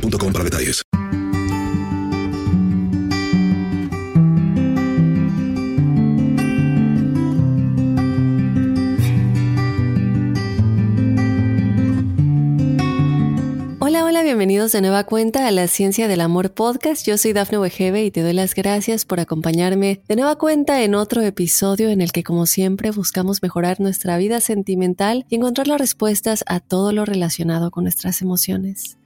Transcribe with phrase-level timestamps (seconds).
[0.00, 0.82] para detalles.
[13.80, 17.04] Hola, hola, bienvenidos de nueva cuenta a la Ciencia del Amor Podcast.
[17.06, 20.94] Yo soy Dafne Wegebe y te doy las gracias por acompañarme de nueva cuenta en
[20.94, 25.80] otro episodio en el que, como siempre, buscamos mejorar nuestra vida sentimental y encontrar las
[25.80, 28.97] respuestas a todo lo relacionado con nuestras emociones.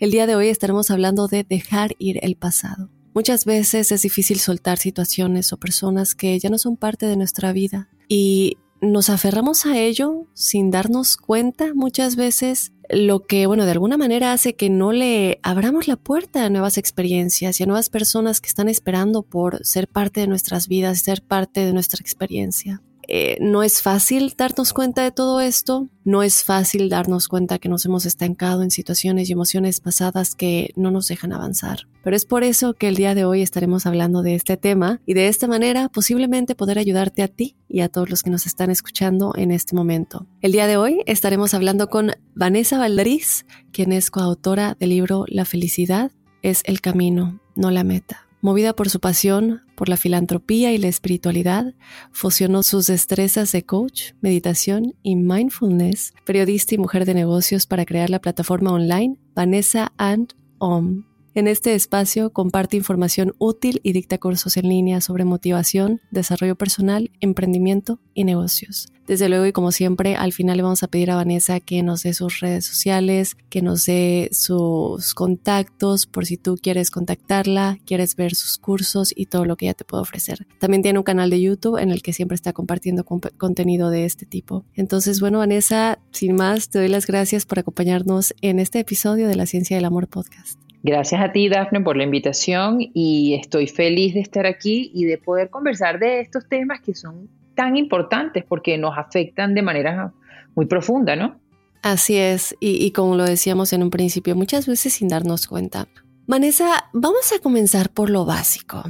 [0.00, 2.88] El día de hoy estaremos hablando de dejar ir el pasado.
[3.14, 7.52] Muchas veces es difícil soltar situaciones o personas que ya no son parte de nuestra
[7.52, 13.72] vida y nos aferramos a ello sin darnos cuenta muchas veces lo que, bueno, de
[13.72, 17.90] alguna manera hace que no le abramos la puerta a nuevas experiencias y a nuevas
[17.90, 22.80] personas que están esperando por ser parte de nuestras vidas, ser parte de nuestra experiencia.
[23.12, 27.68] Eh, no es fácil darnos cuenta de todo esto, no es fácil darnos cuenta que
[27.68, 31.88] nos hemos estancado en situaciones y emociones pasadas que no nos dejan avanzar.
[32.04, 35.14] Pero es por eso que el día de hoy estaremos hablando de este tema y
[35.14, 38.70] de esta manera posiblemente poder ayudarte a ti y a todos los que nos están
[38.70, 40.28] escuchando en este momento.
[40.40, 45.44] El día de hoy estaremos hablando con Vanessa Valderiz, quien es coautora del libro La
[45.44, 46.12] felicidad
[46.42, 48.29] es el camino, no la meta.
[48.42, 51.74] Movida por su pasión por la filantropía y la espiritualidad,
[52.12, 58.10] fusionó sus destrezas de coach, meditación y mindfulness, periodista y mujer de negocios para crear
[58.10, 61.09] la plataforma online Vanessa and Om.
[61.32, 67.12] En este espacio comparte información útil y dicta cursos en línea sobre motivación, desarrollo personal,
[67.20, 68.88] emprendimiento y negocios.
[69.06, 72.02] Desde luego y como siempre, al final le vamos a pedir a Vanessa que nos
[72.02, 78.16] dé sus redes sociales, que nos dé sus contactos por si tú quieres contactarla, quieres
[78.16, 80.46] ver sus cursos y todo lo que ella te puede ofrecer.
[80.58, 84.26] También tiene un canal de YouTube en el que siempre está compartiendo contenido de este
[84.26, 84.64] tipo.
[84.74, 89.36] Entonces, bueno, Vanessa, sin más, te doy las gracias por acompañarnos en este episodio de
[89.36, 90.59] la Ciencia del Amor podcast.
[90.82, 95.18] Gracias a ti, Dafne, por la invitación y estoy feliz de estar aquí y de
[95.18, 100.12] poder conversar de estos temas que son tan importantes porque nos afectan de manera
[100.54, 101.38] muy profunda, ¿no?
[101.82, 105.88] Así es, y, como lo decíamos en un principio, muchas veces sin darnos cuenta.
[106.26, 108.82] Vanessa, vamos a comenzar por lo básico.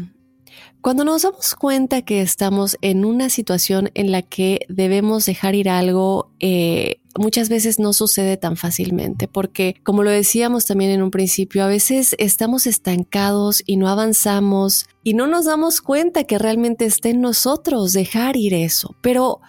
[0.83, 5.69] Cuando nos damos cuenta que estamos en una situación en la que debemos dejar ir
[5.69, 11.11] algo, eh, muchas veces no sucede tan fácilmente, porque como lo decíamos también en un
[11.11, 16.87] principio, a veces estamos estancados y no avanzamos y no nos damos cuenta que realmente
[16.87, 18.97] está en nosotros dejar ir eso.
[19.03, 19.41] Pero,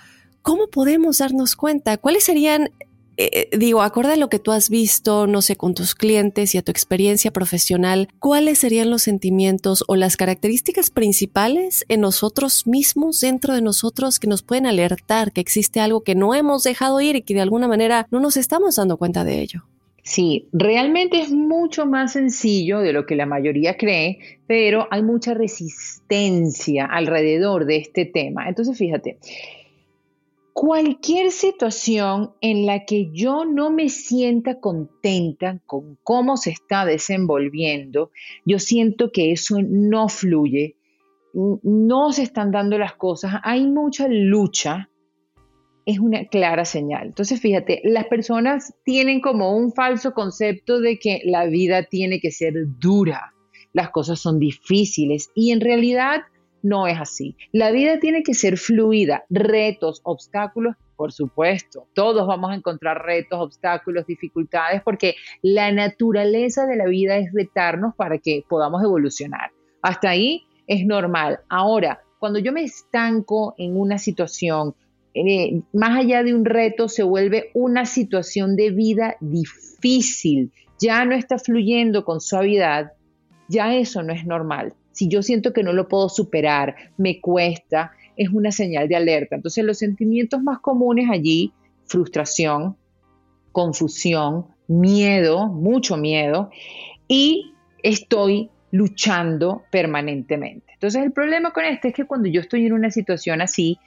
[0.41, 1.97] ¿cómo podemos darnos cuenta?
[1.97, 2.71] ¿Cuáles serían
[3.17, 6.57] eh, digo, acorde a lo que tú has visto, no sé, con tus clientes y
[6.57, 13.19] a tu experiencia profesional, ¿cuáles serían los sentimientos o las características principales en nosotros mismos,
[13.19, 17.15] dentro de nosotros, que nos pueden alertar que existe algo que no hemos dejado ir
[17.15, 19.63] y que de alguna manera no nos estamos dando cuenta de ello?
[20.03, 24.17] Sí, realmente es mucho más sencillo de lo que la mayoría cree,
[24.47, 28.47] pero hay mucha resistencia alrededor de este tema.
[28.49, 29.19] Entonces, fíjate,
[30.53, 38.11] cualquier situación en la que yo no me sienta contenta con cómo se está desenvolviendo,
[38.45, 40.75] yo siento que eso no fluye,
[41.33, 44.89] no se están dando las cosas, hay mucha lucha,
[45.85, 47.07] es una clara señal.
[47.07, 52.31] Entonces, fíjate, las personas tienen como un falso concepto de que la vida tiene que
[52.31, 53.33] ser dura,
[53.73, 56.23] las cosas son difíciles y en realidad
[56.63, 57.35] no es así.
[57.51, 61.87] La vida tiene que ser fluida, retos, obstáculos, por supuesto.
[61.93, 67.95] Todos vamos a encontrar retos, obstáculos, dificultades, porque la naturaleza de la vida es retarnos
[67.95, 69.51] para que podamos evolucionar.
[69.81, 71.39] Hasta ahí es normal.
[71.49, 74.75] Ahora, cuando yo me estanco en una situación,
[75.13, 81.13] eh, más allá de un reto, se vuelve una situación de vida difícil ya no
[81.13, 82.93] está fluyendo con suavidad,
[83.47, 84.73] ya eso no es normal.
[84.91, 89.35] Si yo siento que no lo puedo superar, me cuesta, es una señal de alerta.
[89.35, 91.53] Entonces los sentimientos más comunes allí,
[91.85, 92.77] frustración,
[93.51, 96.49] confusión, miedo, mucho miedo,
[97.07, 97.53] y
[97.83, 100.73] estoy luchando permanentemente.
[100.73, 103.77] Entonces el problema con esto es que cuando yo estoy en una situación así,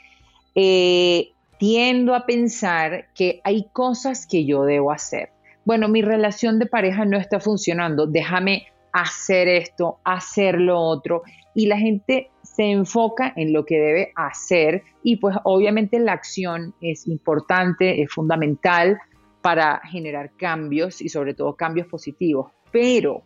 [0.55, 5.31] eh, tiendo a pensar que hay cosas que yo debo hacer.
[5.65, 11.23] Bueno, mi relación de pareja no está funcionando, déjame hacer esto, hacer lo otro.
[11.55, 16.75] Y la gente se enfoca en lo que debe hacer y pues obviamente la acción
[16.81, 18.99] es importante, es fundamental
[19.43, 22.53] para generar cambios y sobre todo cambios positivos.
[22.71, 23.23] Pero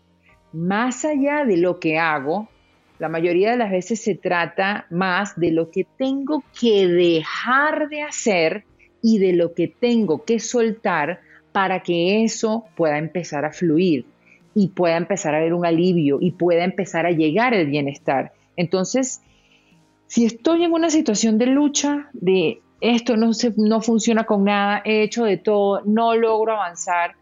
[0.52, 2.48] más allá de lo que hago,
[2.98, 8.02] la mayoría de las veces se trata más de lo que tengo que dejar de
[8.02, 8.64] hacer
[9.02, 11.20] y de lo que tengo que soltar
[11.52, 14.06] para que eso pueda empezar a fluir
[14.54, 18.32] y pueda empezar a haber un alivio y pueda empezar a llegar el bienestar.
[18.56, 19.20] Entonces,
[20.06, 25.02] si estoy en una situación de lucha, de esto no, no funciona con nada, he
[25.02, 27.14] hecho de todo, no logro avanzar,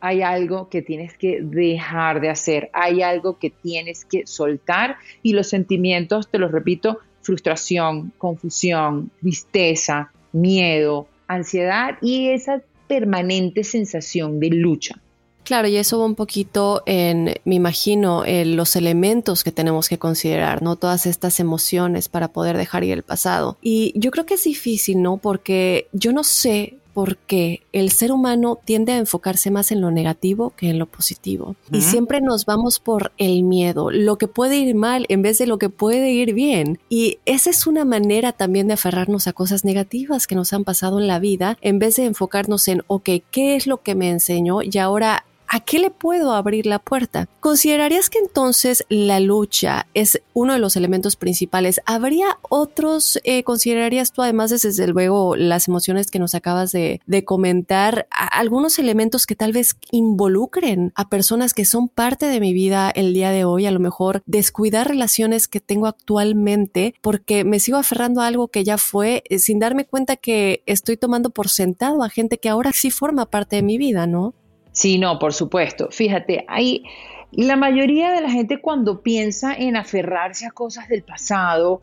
[0.00, 5.32] hay algo que tienes que dejar de hacer, hay algo que tienes que soltar y
[5.32, 14.50] los sentimientos, te los repito, frustración, confusión, tristeza, miedo, ansiedad y esa permanente sensación de
[14.50, 15.00] lucha.
[15.46, 19.96] Claro, y eso va un poquito en, me imagino, en los elementos que tenemos que
[19.96, 20.74] considerar, ¿no?
[20.74, 23.56] Todas estas emociones para poder dejar ir el pasado.
[23.62, 25.18] Y yo creo que es difícil, ¿no?
[25.18, 30.54] Porque yo no sé porque el ser humano tiende a enfocarse más en lo negativo
[30.56, 31.54] que en lo positivo.
[31.70, 35.46] Y siempre nos vamos por el miedo, lo que puede ir mal en vez de
[35.46, 36.80] lo que puede ir bien.
[36.88, 40.98] Y esa es una manera también de aferrarnos a cosas negativas que nos han pasado
[40.98, 44.62] en la vida, en vez de enfocarnos en, ok, ¿qué es lo que me enseñó?
[44.62, 47.28] Y ahora ¿a qué le puedo abrir la puerta?
[47.40, 51.80] ¿Considerarías que entonces la lucha es uno de los elementos principales?
[51.86, 57.00] ¿Habría otros, eh, considerarías tú, además de desde luego las emociones que nos acabas de,
[57.24, 62.90] comentar, algunos elementos que tal vez involucren a personas que son parte de mi vida
[62.90, 63.66] el día de hoy?
[63.66, 68.64] A lo mejor descuidar relaciones que tengo actualmente porque me sigo aferrando a algo que
[68.64, 72.72] ya fue eh, sin darme cuenta que estoy tomando por sentado a gente que ahora
[72.72, 74.34] sí forma parte de mi vida, ¿no?
[74.76, 75.88] Sí, no, por supuesto.
[75.90, 76.84] Fíjate, hay
[77.32, 81.80] la mayoría de la gente cuando piensa en aferrarse a cosas del pasado,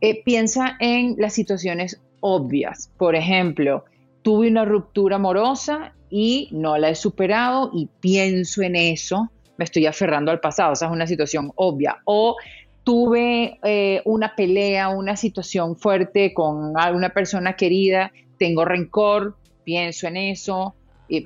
[0.00, 2.92] eh, piensa en las situaciones obvias.
[2.96, 3.84] Por ejemplo,
[4.22, 9.86] tuve una ruptura amorosa y no la he superado y pienso en eso, me estoy
[9.86, 11.98] aferrando al pasado, esa es una situación obvia.
[12.04, 12.36] O
[12.84, 20.18] tuve eh, una pelea, una situación fuerte con alguna persona querida, tengo rencor, pienso en
[20.18, 20.76] eso,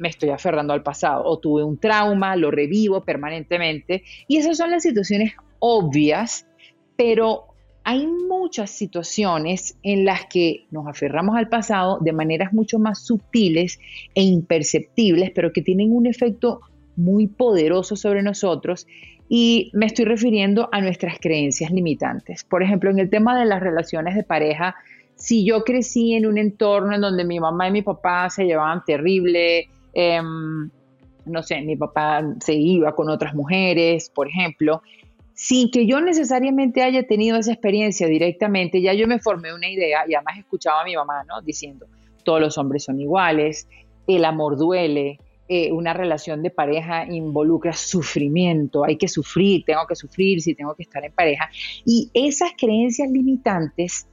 [0.00, 4.05] me estoy aferrando al pasado o tuve un trauma, lo revivo permanentemente.
[4.29, 6.46] Y esas son las situaciones obvias,
[6.96, 7.46] pero
[7.84, 13.81] hay muchas situaciones en las que nos aferramos al pasado de maneras mucho más sutiles
[14.14, 16.61] e imperceptibles, pero que tienen un efecto
[16.96, 18.87] muy poderoso sobre nosotros.
[19.29, 22.44] Y me estoy refiriendo a nuestras creencias limitantes.
[22.44, 24.76] Por ejemplo, en el tema de las relaciones de pareja,
[25.23, 28.85] si yo crecí en un entorno en donde mi mamá y mi papá se llevaban
[28.85, 30.69] terrible, em,
[31.27, 34.83] no sé, mi papá se iba con otras mujeres, por ejemplo,
[35.32, 40.01] sin que yo necesariamente haya tenido esa experiencia directamente, ya yo me formé una idea
[40.08, 41.41] y además escuchaba a mi mamá, ¿no?
[41.41, 41.87] Diciendo,
[42.25, 43.69] todos los hombres son iguales,
[44.08, 49.94] el amor duele, eh, una relación de pareja involucra sufrimiento, hay que sufrir, tengo que
[49.94, 51.49] sufrir si tengo que estar en pareja.
[51.85, 54.08] Y esas creencias limitantes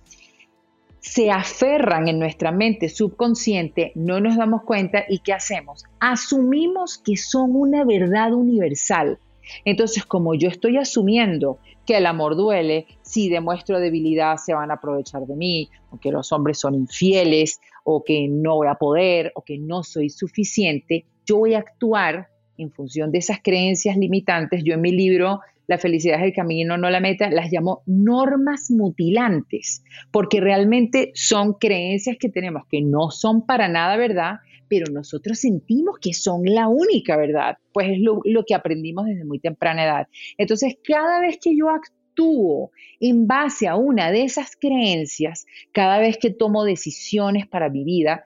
[1.00, 5.86] se aferran en nuestra mente subconsciente, no nos damos cuenta y ¿qué hacemos?
[6.00, 9.18] Asumimos que son una verdad universal.
[9.65, 14.75] Entonces, como yo estoy asumiendo que el amor duele, si demuestro debilidad se van a
[14.75, 19.32] aprovechar de mí, o que los hombres son infieles, o que no voy a poder,
[19.36, 22.27] o que no soy suficiente, yo voy a actuar
[22.58, 24.63] en función de esas creencias limitantes.
[24.63, 28.71] Yo en mi libro la felicidad es el camino, no la meta, las llamo normas
[28.71, 35.38] mutilantes, porque realmente son creencias que tenemos que no son para nada verdad, pero nosotros
[35.38, 39.83] sentimos que son la única verdad, pues es lo, lo que aprendimos desde muy temprana
[39.83, 40.07] edad.
[40.39, 46.17] Entonces, cada vez que yo actúo en base a una de esas creencias, cada vez
[46.17, 48.25] que tomo decisiones para mi vida,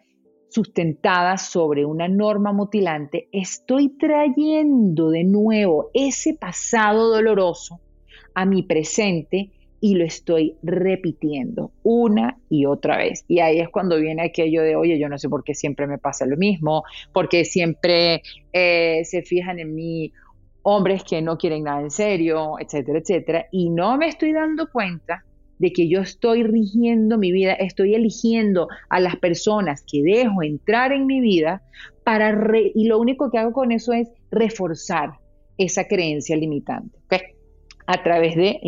[0.53, 7.79] sustentada sobre una norma mutilante, estoy trayendo de nuevo ese pasado doloroso
[8.35, 9.49] a mi presente
[9.81, 13.25] y lo estoy repitiendo una y otra vez.
[13.27, 15.97] Y ahí es cuando viene aquello de, oye, yo no sé por qué siempre me
[15.97, 18.21] pasa lo mismo, porque siempre
[18.53, 20.13] eh, se fijan en mí
[20.61, 23.47] hombres que no quieren nada en serio, etcétera, etcétera.
[23.51, 25.25] Y no me estoy dando cuenta
[25.63, 30.91] de que yo estoy rigiendo mi vida, estoy eligiendo a las personas que dejo entrar
[30.91, 31.61] en mi vida
[32.03, 32.37] para
[32.75, 35.11] y lo único que hago con eso es reforzar
[35.57, 36.99] esa creencia limitante.
[37.85, 38.59] A través de,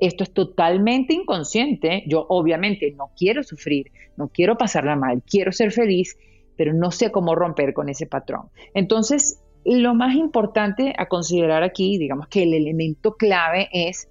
[0.00, 5.70] esto es totalmente inconsciente, yo obviamente no quiero sufrir, no quiero pasarla mal, quiero ser
[5.70, 6.16] feliz,
[6.56, 8.48] pero no sé cómo romper con ese patrón.
[8.74, 14.08] Entonces, lo más importante a considerar aquí, digamos que el elemento clave es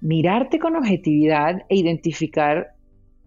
[0.00, 2.74] mirarte con objetividad e identificar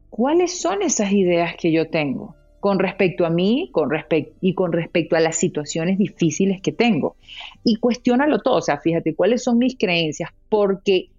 [0.09, 3.89] cuáles son esas ideas que yo tengo con respecto a mí con
[4.39, 7.17] y con respecto a las situaciones difíciles que tengo.
[7.65, 11.09] Y cuestiónalo todo, o sea, fíjate cuáles son mis creencias, porque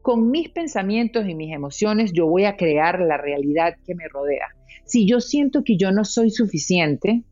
[0.00, 4.46] con mis pensamientos y mis emociones yo voy a crear la realidad que me rodea.
[4.86, 7.22] Si yo siento que yo no soy suficiente,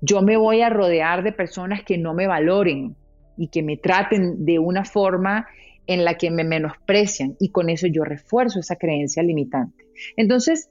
[0.00, 2.94] yo me voy a rodear de personas que no me valoren
[3.36, 5.48] y que me traten de una forma
[5.88, 9.86] en la que me menosprecian y con eso yo refuerzo esa creencia limitante.
[10.16, 10.70] Entonces,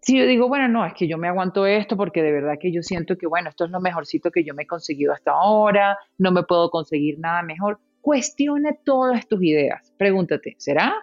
[0.00, 2.72] si yo digo, bueno, no, es que yo me aguanto esto porque de verdad que
[2.72, 5.98] yo siento que, bueno, esto es lo mejorcito que yo me he conseguido hasta ahora,
[6.16, 9.92] no me puedo conseguir nada mejor, cuestiona todas tus ideas.
[9.98, 10.94] Pregúntate, ¿será?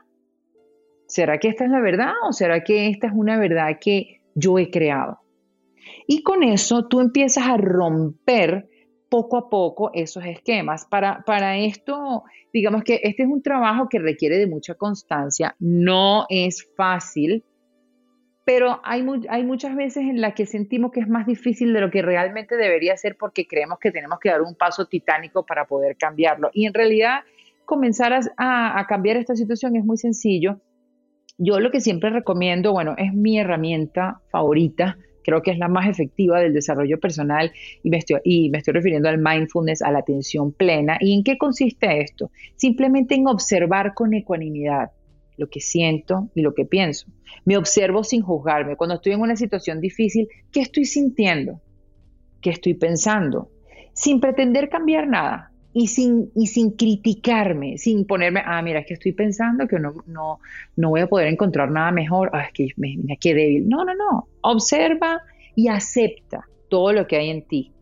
[1.07, 4.57] ¿Será que esta es la verdad o será que esta es una verdad que yo
[4.57, 5.19] he creado?
[6.07, 8.69] Y con eso tú empiezas a romper
[9.15, 10.85] poco a poco esos esquemas.
[10.85, 16.25] Para, para esto, digamos que este es un trabajo que requiere de mucha constancia, no
[16.27, 17.45] es fácil,
[18.43, 21.89] pero hay, hay muchas veces en las que sentimos que es más difícil de lo
[21.91, 25.95] que realmente debería ser porque creemos que tenemos que dar un paso titánico para poder
[25.95, 26.49] cambiarlo.
[26.51, 27.21] Y en realidad,
[27.63, 30.59] comenzar a, a cambiar esta situación es muy sencillo.
[31.37, 35.89] Yo lo que siempre recomiendo, bueno, es mi herramienta favorita, creo que es la más
[35.89, 37.51] efectiva del desarrollo personal
[37.83, 38.21] y me, estoy,
[38.73, 40.97] refiriendo al mindfulness, a la atención plena.
[41.01, 42.29] ¿Y en qué consiste esto?
[42.55, 44.91] Simplemente en observar con ecuanimidad
[45.37, 47.07] lo que siento y lo que pienso.
[47.43, 48.77] Me observo sin juzgarme.
[48.77, 51.59] Cuando estoy en una situación difícil, ¿qué estoy sintiendo?
[52.39, 53.49] ¿Qué estoy pensando?
[53.93, 58.93] Sin pretender cambiar nada y sin, y sin criticarme, sin ponerme, ah, mira, es que
[58.93, 60.39] estoy pensando que no, no,
[60.77, 63.67] no voy a poder encontrar nada mejor, ah, es que mira, qué débil.
[63.67, 64.29] No, no, no.
[64.39, 65.21] Observa
[65.53, 67.73] y acepta todo lo que hay en ti.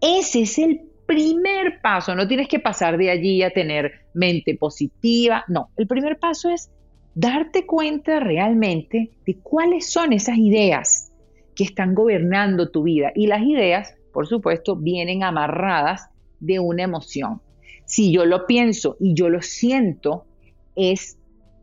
[0.00, 2.14] Ese es el primer paso.
[2.14, 5.44] No tienes que pasar de allí a tener mente positiva.
[5.48, 6.70] No, el primer paso es
[7.14, 11.12] darte cuenta realmente de cuáles son esas ideas
[11.54, 13.12] que están gobernando tu vida.
[13.14, 16.08] Y las ideas, por supuesto, vienen amarradas
[16.40, 17.40] de una emoción.
[17.84, 20.26] Si yo lo pienso y yo lo siento,
[20.76, 21.18] es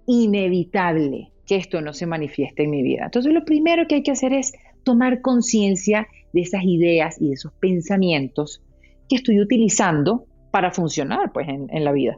[0.07, 3.05] inevitable que esto no se manifieste en mi vida.
[3.05, 4.53] Entonces lo primero que hay que hacer es
[4.83, 8.61] tomar conciencia de esas ideas y de esos pensamientos
[9.07, 12.17] que estoy utilizando para funcionar pues, en, la vida.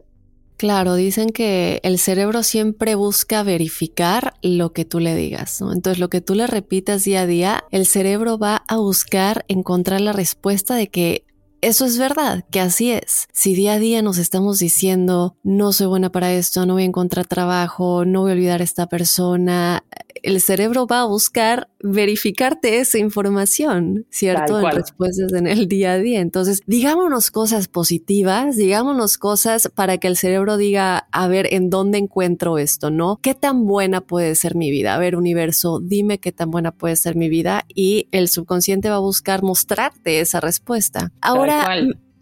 [0.57, 5.71] Claro, dicen que el cerebro siempre busca verificar lo que tú le digas, ¿no?
[5.71, 10.01] Entonces, lo que tú le repitas día a día, el cerebro va a buscar encontrar
[10.01, 11.26] la respuesta de que
[11.61, 13.27] eso es verdad, que así es.
[13.33, 16.87] Si día a día nos estamos diciendo, no soy buena para esto, no voy a
[16.87, 19.83] encontrar trabajo, no voy a olvidar a esta persona,
[20.27, 24.59] el cerebro va a buscar verificarte esa información, ¿cierto?
[24.59, 26.19] En respuestas en el día a día.
[26.19, 31.97] Entonces, digámonos cosas positivas, digámonos cosas para que el cerebro diga, a ver, ¿en dónde
[31.97, 32.89] encuentro esto?
[32.89, 33.19] ¿No?
[33.21, 34.95] ¿Qué tan buena puede ser mi vida?
[34.95, 38.97] A ver, universo, dime qué tan buena puede ser mi vida y el subconsciente va
[38.97, 41.13] a buscar mostrarte esa respuesta.
[41.21, 41.69] Ahora,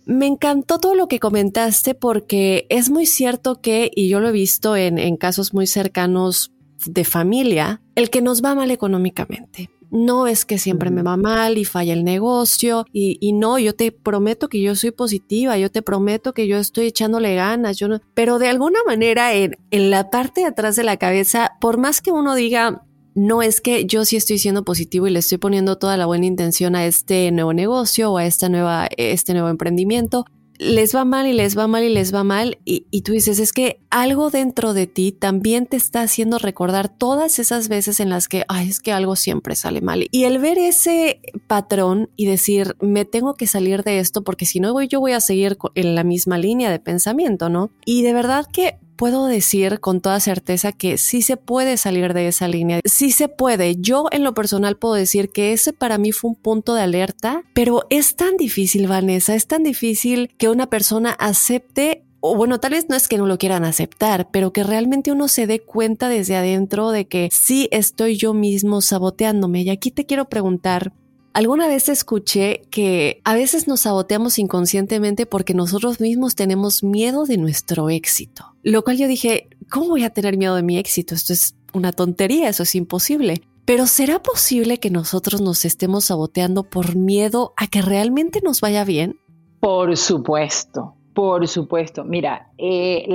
[0.06, 4.32] me encantó todo lo que comentaste porque es muy cierto que, y yo lo he
[4.32, 6.52] visto en, en casos muy cercanos
[6.86, 9.70] de familia, el que nos va mal económicamente.
[9.92, 13.92] No es que siempre me va mal y falla el negocio y, no, yo te
[13.92, 18.02] prometo que yo soy positiva, yo te prometo que yo estoy echándole ganas, yo no,
[18.14, 22.02] pero de alguna manera en, en la parte de atrás de la cabeza, por más
[22.02, 22.84] que uno diga,
[23.16, 26.26] no es que yo sí estoy siendo positivo y le estoy poniendo toda la buena
[26.26, 30.26] intención a este nuevo negocio o a esta nueva, este nuevo emprendimiento,
[30.58, 33.40] les va mal y les va mal y les va mal y, y, tú dices,
[33.40, 38.10] es que algo dentro de ti también te está haciendo recordar todas esas veces en
[38.10, 40.08] las que, ay, es que algo siempre sale mal.
[40.12, 44.60] Y el ver ese patrón y decir, me tengo que salir de esto porque si
[44.60, 47.72] no voy, yo voy a seguir en la misma línea de pensamiento, ¿no?
[47.86, 52.28] Y de verdad que puedo decir con toda certeza que sí se puede salir de
[52.28, 53.76] esa línea, sí se puede.
[53.78, 57.44] Yo en lo personal puedo decir que ese para mí fue un punto de alerta,
[57.54, 62.72] pero es tan difícil, Vanessa, es tan difícil que una persona acepte o bueno, tal
[62.72, 66.10] vez no es que no lo quieran aceptar, pero que realmente uno se dé cuenta
[66.10, 69.62] desde adentro de que sí estoy yo mismo saboteándome.
[69.62, 70.92] Y aquí te quiero preguntar,
[71.36, 77.36] Alguna vez escuché que a veces nos saboteamos inconscientemente porque nosotros mismos tenemos miedo de
[77.36, 78.56] nuestro éxito.
[78.64, 81.14] Lo cual yo dije, ¿cómo voy a tener miedo de mi éxito?
[81.14, 83.42] Esto es una tontería, eso es imposible.
[83.66, 88.86] Pero ¿será posible que nosotros nos estemos saboteando por miedo a que realmente nos vaya
[88.86, 89.20] bien?
[89.60, 92.06] Por supuesto, por supuesto.
[92.06, 93.10] Mira, eh,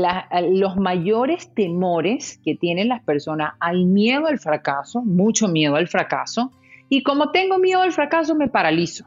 [0.50, 6.52] los mayores temores que tienen las personas al miedo al fracaso, mucho miedo al fracaso,
[6.90, 9.06] y como tengo miedo al fracaso, me paralizo.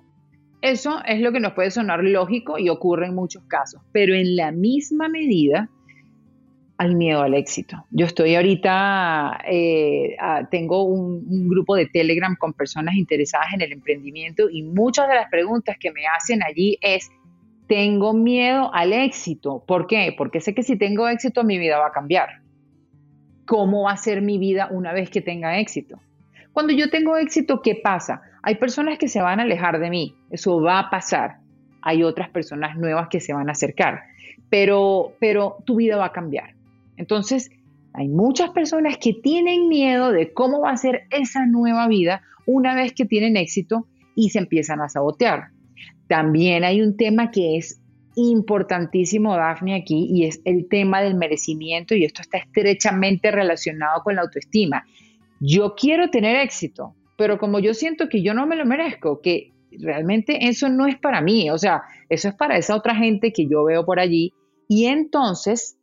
[0.62, 4.38] Eso es lo que nos puede sonar lógico y ocurre en muchos casos, pero en
[4.38, 5.70] la misma medida
[6.78, 7.86] al miedo al éxito.
[7.92, 10.16] Yo estoy ahorita, eh,
[10.50, 15.30] tengo un, grupo de Telegram con personas interesadas en el emprendimiento y muchas de las
[15.30, 17.12] preguntas que me hacen allí es,
[17.68, 19.62] tengo miedo al éxito.
[19.68, 20.16] ¿Por qué?
[20.18, 22.42] Porque sé que si tengo éxito mi vida va a cambiar.
[23.46, 26.00] ¿Cómo va a ser mi vida una vez que tenga éxito?
[26.54, 28.22] Cuando yo tengo éxito, ¿qué pasa?
[28.44, 31.38] Hay personas que se van a alejar de mí, eso va a pasar.
[31.82, 34.04] Hay otras personas nuevas que se van a acercar,
[34.50, 36.54] pero, pero tu vida va a cambiar.
[36.96, 37.52] Entonces,
[37.94, 42.76] hay muchas personas que tienen miedo de cómo va a ser esa nueva vida una
[42.76, 45.48] vez que tienen éxito y se empiezan a sabotear.
[46.08, 47.82] También hay un tema que es
[48.16, 54.16] importantísimo, Daphne, aquí, y es el tema del merecimiento, y esto está estrechamente relacionado con
[54.16, 54.86] la autoestima
[55.46, 59.52] yo quiero tener éxito, pero como yo siento que yo no me lo merezco, que
[59.72, 63.46] realmente eso no es para mí, o sea, eso es para esa otra gente que
[63.46, 64.32] yo veo por allí,
[64.70, 65.78] y entonces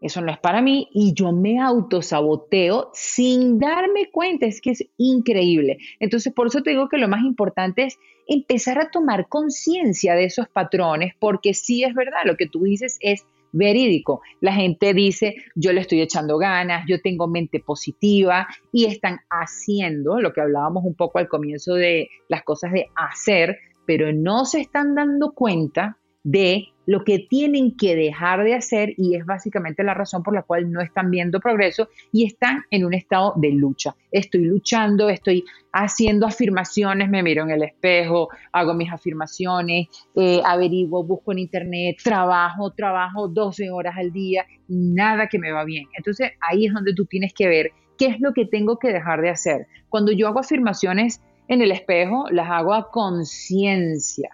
[0.00, 4.86] eso no es para mí y yo me autosaboteo sin darme cuenta, es que es
[4.96, 5.76] increíble.
[5.98, 10.24] Entonces, por eso te digo que lo más importante es empezar a tomar conciencia de
[10.24, 14.22] esos patrones, porque sí es verdad, lo que tú dices es verídico.
[14.40, 20.20] La gente dice, yo le estoy echando ganas, yo tengo mente positiva y están haciendo
[20.20, 24.60] lo que hablábamos un poco al comienzo de las cosas de hacer, pero no se
[24.60, 29.94] están dando cuenta de lo que tienen que dejar de hacer y es básicamente la
[29.94, 33.94] razón por la cual no están viendo progreso y están en un estado de lucha.
[34.10, 41.04] Estoy luchando, estoy haciendo afirmaciones, me miro en el espejo, hago mis afirmaciones, eh, averiguo,
[41.04, 45.86] busco en internet, trabajo, trabajo 12 horas al día nada que me va bien.
[45.96, 49.20] Entonces ahí es donde tú tienes que ver qué es lo que tengo que dejar
[49.20, 49.66] de hacer.
[49.88, 54.30] Cuando yo hago afirmaciones en el espejo, las hago a conciencia,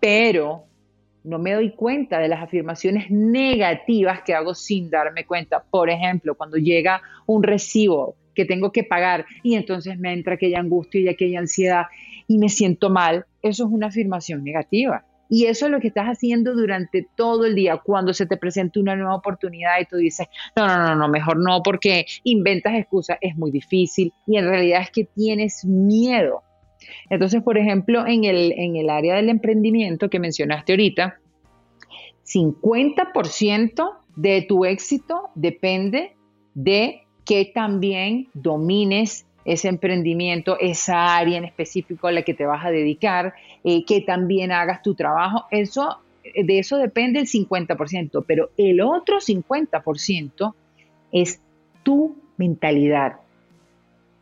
[0.00, 0.64] pero
[1.26, 5.62] no me doy cuenta de las afirmaciones negativas que hago sin darme cuenta.
[5.68, 10.60] Por ejemplo, cuando llega un recibo que tengo que pagar y entonces me entra aquella
[10.60, 11.86] angustia y aquella ansiedad
[12.28, 15.04] y me siento mal, eso es una afirmación negativa.
[15.28, 17.78] Y eso es lo que estás haciendo durante todo el día.
[17.78, 21.38] Cuando se te presenta una nueva oportunidad y tú dices, no, no, no, no, mejor
[21.38, 24.12] no, porque inventas excusas, es muy difícil.
[24.28, 26.44] Y en realidad es que tienes miedo
[27.10, 31.18] entonces, por ejemplo, en el, en el área del emprendimiento que mencionaste ahorita,
[32.24, 36.16] 50% de tu éxito depende
[36.54, 42.64] de que también domines ese emprendimiento, esa área en específico a la que te vas
[42.64, 45.44] a dedicar, eh, que también hagas tu trabajo.
[45.52, 50.54] Eso, de eso depende el 50%, pero el otro 50%
[51.12, 51.40] es
[51.84, 53.20] tu mentalidad,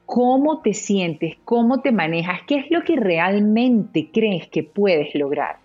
[0.07, 5.59] cómo te sientes, cómo te manejas, qué es lo que realmente crees que puedes lograr.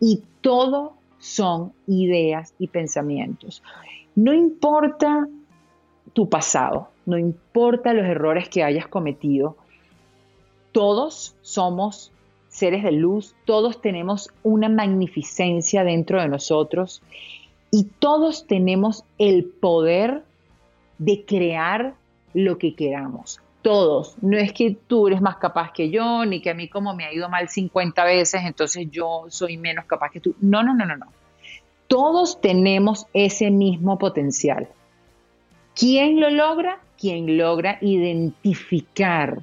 [0.00, 3.62] Y todo son ideas y pensamientos.
[4.14, 5.28] No importa
[6.12, 9.56] tu pasado, no importa los errores que hayas cometido,
[10.72, 12.12] todos somos
[12.48, 17.02] seres de luz, todos tenemos una magnificencia dentro de nosotros
[17.70, 20.24] y todos tenemos el poder
[20.98, 21.94] de crear
[22.34, 24.16] lo que queramos todos.
[24.20, 27.04] No es que tú eres más capaz que yo, ni que a mí como me
[27.04, 30.34] ha ido mal 50 veces, entonces yo soy menos capaz que tú.
[30.40, 31.06] No, no, no, no, no.
[31.86, 34.68] Todos tenemos ese mismo potencial.
[35.74, 36.78] ¿Quién lo logra?
[36.98, 39.40] Quien logra identificar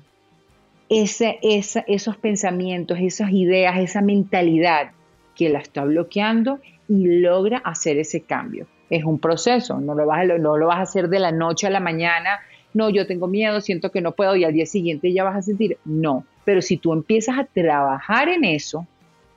[0.90, 4.92] esos pensamientos, esas ideas, esa mentalidad
[5.36, 8.68] que la está bloqueando y logra hacer ese cambio.
[8.90, 10.06] Es un proceso, no lo
[10.40, 12.40] no lo vas a hacer de la noche a la mañana
[12.74, 15.42] no, yo tengo miedo, siento que no puedo y al día siguiente ya vas a
[15.42, 18.88] sentir, no, pero si tú empiezas a trabajar en eso,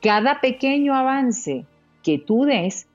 [0.00, 1.64] cada pequeño avance
[2.02, 2.86] que tú des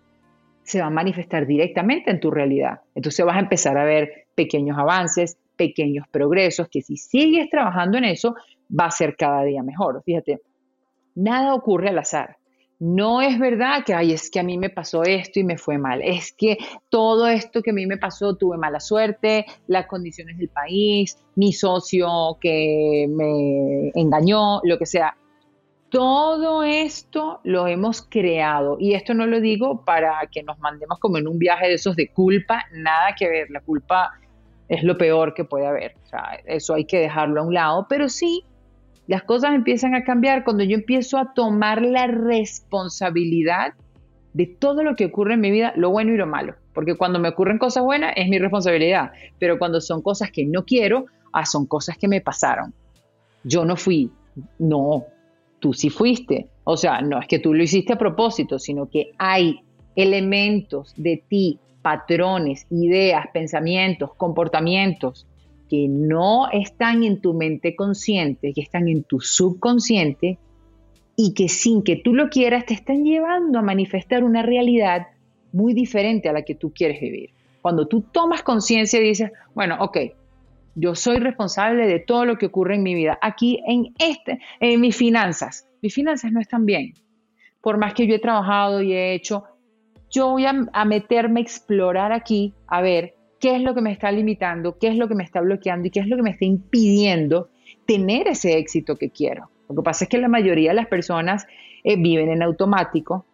[0.64, 2.82] se va a manifestar directamente en tu realidad.
[2.94, 8.04] Entonces vas a empezar a ver pequeños avances, pequeños progresos, que si sigues trabajando en
[8.04, 8.36] eso,
[8.70, 10.04] va a ser cada día mejor.
[10.04, 10.42] Fíjate,
[11.16, 12.38] nada ocurre al azar.
[12.80, 15.80] No es verdad que, ay, es que a mí me pasó esto y me fue
[15.80, 16.02] mal.
[16.04, 16.58] Es que
[16.90, 21.54] todo esto que a mí me pasó, tuve mala suerte, las condiciones del país, mi
[21.54, 25.18] socio que me engañó, lo que sea.
[25.90, 31.18] Todo esto lo hemos creado y esto no lo digo para que nos mandemos como
[31.18, 34.12] en un viaje de esos de culpa, nada que ver, la culpa
[34.68, 35.96] es lo peor que puede haber,
[36.46, 38.44] eso hay que dejarlo a un lado, pero sí
[39.08, 43.74] las cosas empiezan a cambiar cuando yo empiezo a tomar la responsabilidad
[44.34, 46.56] de todo lo que ocurre en mi vida, lo bueno y lo malo.
[46.74, 50.66] Porque cuando me ocurren cosas buenas es mi responsabilidad, pero cuando son cosas que no
[50.66, 52.74] quiero, ah, son cosas que me pasaron.
[53.44, 54.12] Yo no fui,
[54.60, 55.06] no,
[55.60, 56.50] tú sí fuiste.
[56.66, 59.62] O sea, no es que tú lo hiciste a propósito, sino que hay
[59.96, 65.26] elementos de ti, patrones, ideas, pensamientos, comportamientos
[65.68, 70.38] que no están en tu mente consciente, que están en tu subconsciente
[71.16, 75.08] y que sin que tú lo quieras te están llevando a manifestar una realidad
[75.52, 77.32] muy diferente a la que tú quieres vivir.
[77.62, 79.98] Cuando tú tomas conciencia y dices, bueno, ok,
[80.76, 83.18] yo soy responsable de todo lo que ocurre en mi vida.
[83.22, 86.94] Aquí en este, en mis finanzas, mis finanzas no están bien.
[87.62, 89.44] Por más que yo he trabajado y he hecho,
[90.12, 93.92] yo voy a, a meterme a explorar aquí, a ver qué es lo que me
[93.92, 96.32] está limitando, qué es lo que me está bloqueando y qué es lo que me
[96.32, 97.50] está impidiendo
[97.86, 99.50] tener ese éxito que quiero.
[99.70, 101.48] Lo que pasa es que la mayoría de las personas
[101.84, 103.26] eh, viven en automático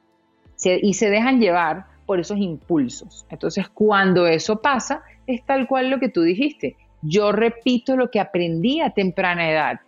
[0.82, 3.26] y se dejan llevar por esos impulsos.
[3.30, 6.78] Entonces, cuando eso pasa, es tal cual lo que tú dijiste.
[7.02, 9.80] Yo repito lo que aprendí a temprana edad.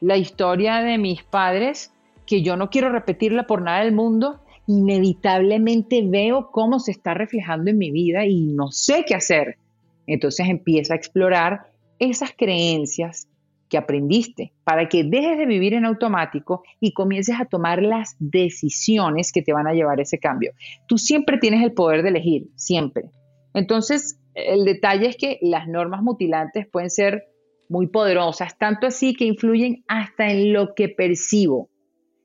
[0.00, 1.92] La historia de mis padres,
[2.26, 7.70] que yo no quiero repetirla por nada del mundo, inevitablemente veo cómo se está reflejando
[7.70, 9.58] en mi vida y no sé qué hacer.
[10.06, 11.66] Entonces empieza a explorar
[11.98, 13.28] esas creencias
[13.68, 19.32] que aprendiste para que dejes de vivir en automático y comiences a tomar las decisiones
[19.32, 20.52] que te van a llevar ese cambio.
[20.86, 23.10] Tú siempre tienes el poder de elegir, siempre.
[23.54, 27.24] Entonces, el detalle es que las normas mutilantes pueden ser
[27.68, 31.70] muy poderosas, tanto así que influyen hasta en lo que percibo.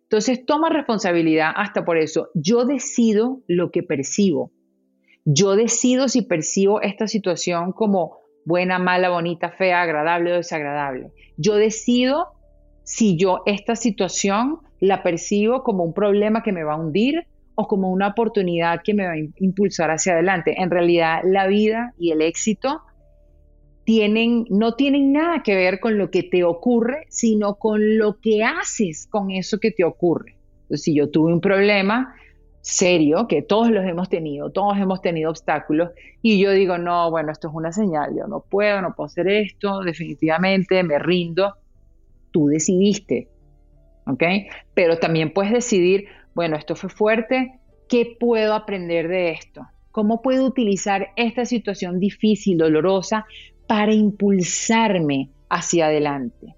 [0.04, 2.30] Entonces, toma responsabilidad hasta por eso.
[2.34, 4.52] Yo decido lo que percibo.
[5.26, 11.12] Yo decido si percibo esta situación como buena, mala, bonita, fea, agradable o desagradable.
[11.38, 12.28] Yo decido
[12.84, 17.68] si yo esta situación la percibo como un problema que me va a hundir o
[17.68, 20.56] como una oportunidad que me va a impulsar hacia adelante.
[20.62, 22.82] En realidad, la vida y el éxito
[23.84, 28.44] tienen, no tienen nada que ver con lo que te ocurre, sino con lo que
[28.44, 30.38] haces con eso que te ocurre.
[30.72, 32.16] Si yo tuve un problema,
[32.62, 35.92] serio, que todos los hemos tenido, todos hemos tenido obstáculos,
[36.22, 39.28] y yo digo, no, bueno, esto es una señal, yo no puedo, no puedo hacer
[39.28, 41.56] esto, definitivamente me rindo,
[42.32, 43.30] tú decidiste,
[44.06, 44.24] ¿ok?
[44.74, 49.66] Pero también puedes decidir, bueno, esto fue fuerte, ¿qué puedo aprender de esto?
[49.92, 53.26] ¿Cómo puedo utilizar esta situación difícil, dolorosa,
[53.68, 56.56] para impulsarme hacia adelante?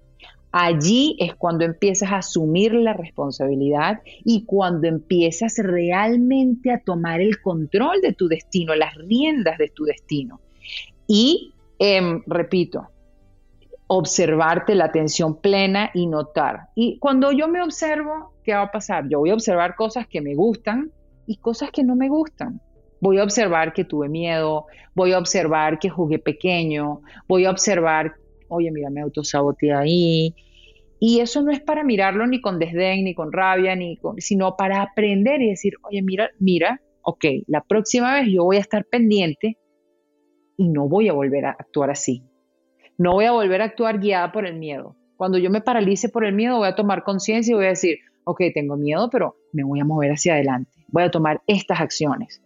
[0.52, 7.40] Allí es cuando empiezas a asumir la responsabilidad y cuando empiezas realmente a tomar el
[7.40, 10.40] control de tu destino, las riendas de tu destino.
[11.06, 12.88] Y, em, repito,
[13.86, 16.68] observarte la atención plena y notar.
[16.74, 19.08] Y cuando yo me observo, ¿qué va a pasar?
[19.08, 20.90] Yo voy a observar cosas que me gustan
[21.26, 22.60] y cosas que no me gustan.
[23.00, 28.14] Voy a observar que tuve miedo, voy a observar que jugué pequeño, voy a observar
[28.52, 30.34] oye, mira, me autosaboteé ahí.
[31.00, 34.56] Y eso no es para mirarlo ni con desdén, ni con rabia, ni con, sino
[34.56, 38.84] para aprender y decir, oye, mira, mira, ok, la próxima vez yo voy a estar
[38.84, 39.58] pendiente
[40.56, 42.22] y no voy a volver a actuar así.
[42.98, 44.94] No voy a volver a actuar guiada por el miedo.
[45.16, 47.98] Cuando yo me paralice por el miedo, voy a tomar conciencia y voy a decir,
[48.24, 50.70] ok, tengo miedo, pero me voy a mover hacia adelante.
[50.88, 52.40] Voy a tomar estas acciones.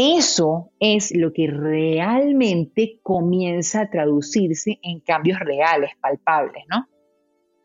[0.00, 6.86] Eso es lo que realmente comienza a traducirse en cambios reales, palpables, ¿no?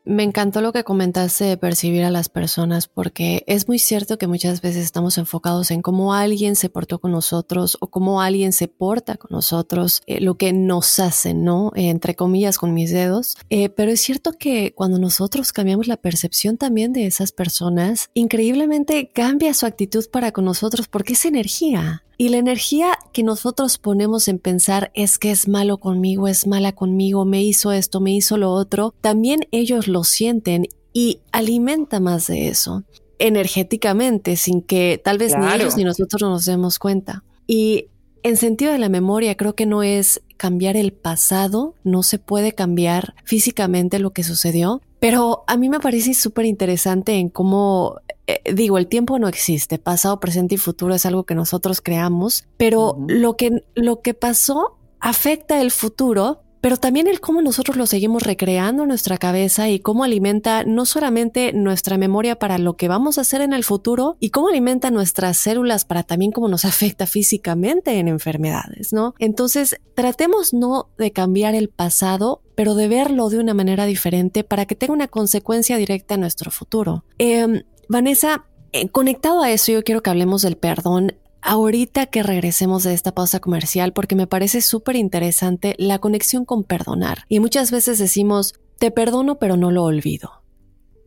[0.04, 4.26] Me encantó lo que comentaste de percibir a las personas porque es muy cierto que
[4.26, 8.66] muchas veces estamos enfocados en cómo alguien se portó con nosotros o cómo alguien se
[8.66, 11.70] porta con nosotros, eh, lo que nos hace, ¿no?
[11.74, 13.38] entre comillas con mis dedos.
[13.48, 19.10] Eh, pero es cierto que cuando nosotros cambiamos la percepción también de esas personas, increíblemente
[19.10, 22.03] cambia su actitud para con nosotros porque es energía.
[22.16, 26.72] Y la energía que nosotros ponemos en pensar es que es malo conmigo, es mala
[26.72, 32.26] conmigo, me hizo esto, me hizo lo otro, también ellos lo sienten y alimenta más
[32.26, 32.84] de eso
[33.18, 37.24] energéticamente sin que tal vez ni ellos ni nosotros nos demos cuenta.
[37.46, 37.86] Y
[38.22, 42.52] en sentido de la memoria, creo que no es cambiar el pasado, no se puede
[42.52, 47.96] cambiar físicamente lo que sucedió, pero a mí me parece súper interesante en cómo
[48.26, 52.46] eh, digo, el tiempo no existe, pasado, presente y futuro es algo que nosotros creamos,
[52.56, 57.84] pero lo, que, lo que pasó afecta el futuro pero también el cómo nosotros lo
[57.84, 62.88] seguimos recreando en nuestra cabeza y cómo alimenta no solamente nuestra memoria para lo que
[62.88, 66.64] vamos a hacer en el futuro y cómo alimenta nuestras células para también cómo nos
[66.64, 69.14] afecta físicamente en enfermedades, ¿no?
[69.18, 74.64] Entonces, tratemos no de cambiar el pasado, pero de verlo de una manera diferente para
[74.64, 77.04] que tenga una consecuencia directa en nuestro futuro.
[77.18, 82.84] Em, Vanessa, eh, conectado a eso, yo quiero que hablemos del perdón ahorita que regresemos
[82.84, 87.24] de esta pausa comercial porque me parece súper interesante la conexión con perdonar.
[87.28, 90.43] Y muchas veces decimos, te perdono pero no lo olvido.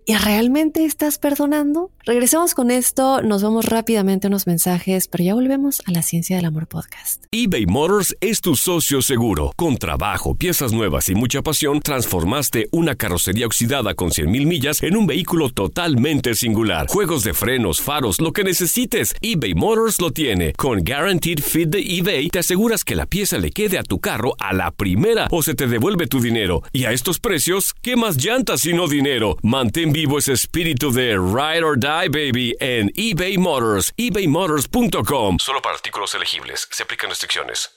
[0.10, 1.91] ¿Y realmente estás perdonando?
[2.06, 6.38] Regresemos con esto, nos vamos rápidamente a unos mensajes, pero ya volvemos a la Ciencia
[6.38, 7.26] del Amor podcast.
[7.30, 9.52] eBay Motors es tu socio seguro.
[9.58, 14.96] Con trabajo, piezas nuevas y mucha pasión, transformaste una carrocería oxidada con 100.000 millas en
[14.96, 16.88] un vehículo totalmente singular.
[16.88, 20.54] Juegos de frenos, faros, lo que necesites, eBay Motors lo tiene.
[20.54, 24.36] Con Guaranteed Fit de eBay, te aseguras que la pieza le quede a tu carro
[24.39, 26.63] a la primera o se te devuelve tu dinero.
[26.72, 29.36] Y a estos precios, ¿qué más llantas sino dinero?
[29.41, 35.38] Mantén vivo ese espíritu de Ride or Die Baby en eBay Motors, ebaymotors.com.
[35.40, 37.77] Solo para artículos elegibles, se aplican restricciones.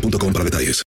[0.00, 0.82] para detalles.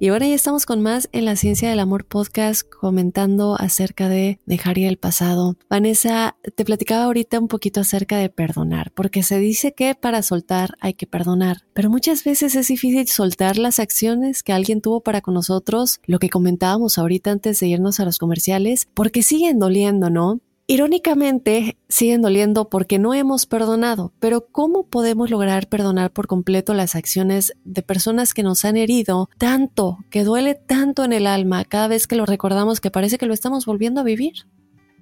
[0.00, 4.40] Y ahora ya estamos con más en la Ciencia del Amor podcast comentando acerca de
[4.44, 5.56] dejar ir el pasado.
[5.70, 10.74] Vanessa, te platicaba ahorita un poquito acerca de perdonar, porque se dice que para soltar
[10.80, 15.20] hay que perdonar, pero muchas veces es difícil soltar las acciones que alguien tuvo para
[15.20, 20.10] con nosotros, lo que comentábamos ahorita antes de irnos a los comerciales, porque siguen doliendo,
[20.10, 20.40] ¿no?
[20.66, 26.94] Irónicamente, siguen doliendo porque no hemos perdonado, pero ¿cómo podemos lograr perdonar por completo las
[26.94, 31.86] acciones de personas que nos han herido tanto, que duele tanto en el alma cada
[31.86, 34.32] vez que lo recordamos que parece que lo estamos volviendo a vivir?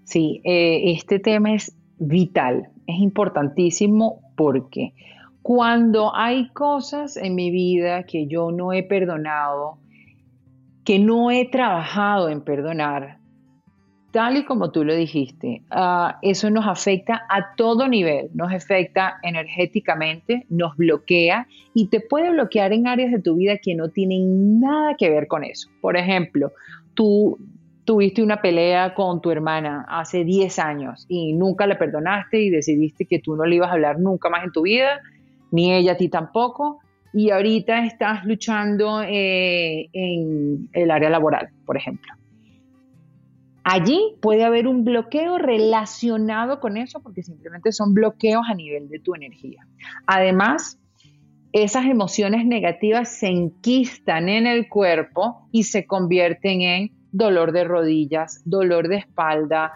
[0.02, 4.94] Sí, eh, este tema es vital, es importantísimo porque
[5.42, 9.78] cuando hay cosas en mi vida que yo no he perdonado,
[10.84, 13.21] que no he trabajado en perdonar,
[14.12, 19.18] tal y como tú lo dijiste, ah, eso nos afecta a todo nivel, nos afecta
[19.22, 24.60] energéticamente, nos bloquea y te puede bloquear en áreas de tu vida que no tienen
[24.60, 25.70] nada que ver con eso.
[25.80, 26.52] Por ejemplo,
[26.94, 27.38] tú
[27.84, 33.06] tuviste una pelea con tu hermana hace 10 años y nunca la perdonaste y decidiste
[33.06, 35.00] que tú no le ibas a hablar nunca más en tu vida,
[35.50, 36.80] ni ella a ti tampoco,
[37.14, 42.12] y ahorita estás luchando eh, en el área laboral, por ejemplo
[43.64, 48.98] Allí puede haber un bloqueo relacionado con eso porque simplemente son bloqueos a nivel de
[48.98, 49.66] tu energía.
[50.06, 50.80] Además,
[51.52, 58.42] esas emociones negativas se enquistan en el cuerpo y se convierten en dolor de rodillas,
[58.44, 59.72] dolor de espalda.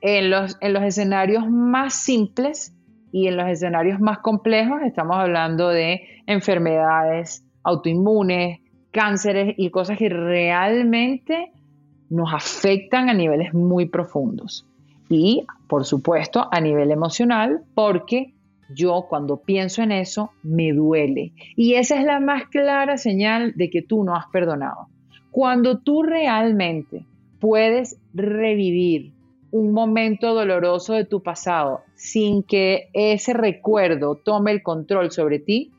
[0.00, 2.76] En los, en los escenarios más simples
[3.10, 8.60] y en los escenarios más complejos estamos hablando de enfermedades autoinmunes,
[8.92, 11.52] cánceres y cosas que realmente
[12.10, 14.66] nos afectan a niveles muy profundos.
[15.08, 18.34] Y, por supuesto, a nivel emocional, porque
[18.68, 21.32] yo cuando pienso en eso me duele.
[21.56, 24.88] Y esa es la más clara señal de que tú no has perdonado.
[25.30, 27.06] Cuando tú realmente
[27.40, 29.12] puedes revivir
[29.50, 35.72] un momento doloroso de tu pasado sin que ese recuerdo tome el control sobre ti,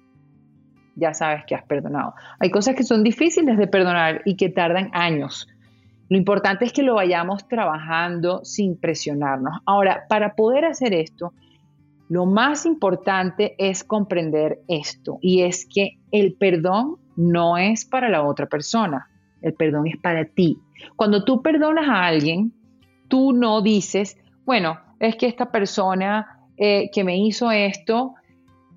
[0.96, 2.14] ya sabes que has perdonado.
[2.40, 5.48] Hay cosas que son difíciles de perdonar y que tardan años
[6.10, 9.60] lo importante es que lo vayamos trabajando sin presionarnos.
[9.66, 11.34] Ahora, para poder hacer esto,
[12.10, 18.24] lo más importante es comprender esto y es que el perdón no es para la
[18.24, 19.08] otra persona,
[19.44, 20.58] el perdón es para ti.
[20.96, 22.54] Cuando tú perdonas a alguien,
[23.08, 28.16] tú no dices, bueno, es que esta persona eh, que me hizo esto,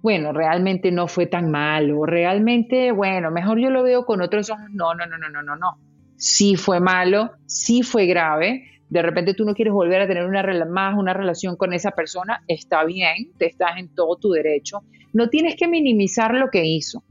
[0.02, 4.66] bueno, realmente no fue tan malo, realmente, bueno, mejor yo lo veo con otros ojos.
[4.70, 5.91] No, no, no, no, no, no, no
[6.22, 10.44] sí fue malo, sí fue grave, de repente tú no quieres volver a tener una,
[10.66, 14.82] más una relación con esa persona, está bien, te estás en todo tu derecho,
[15.12, 17.02] no tienes que minimizar lo que hizo.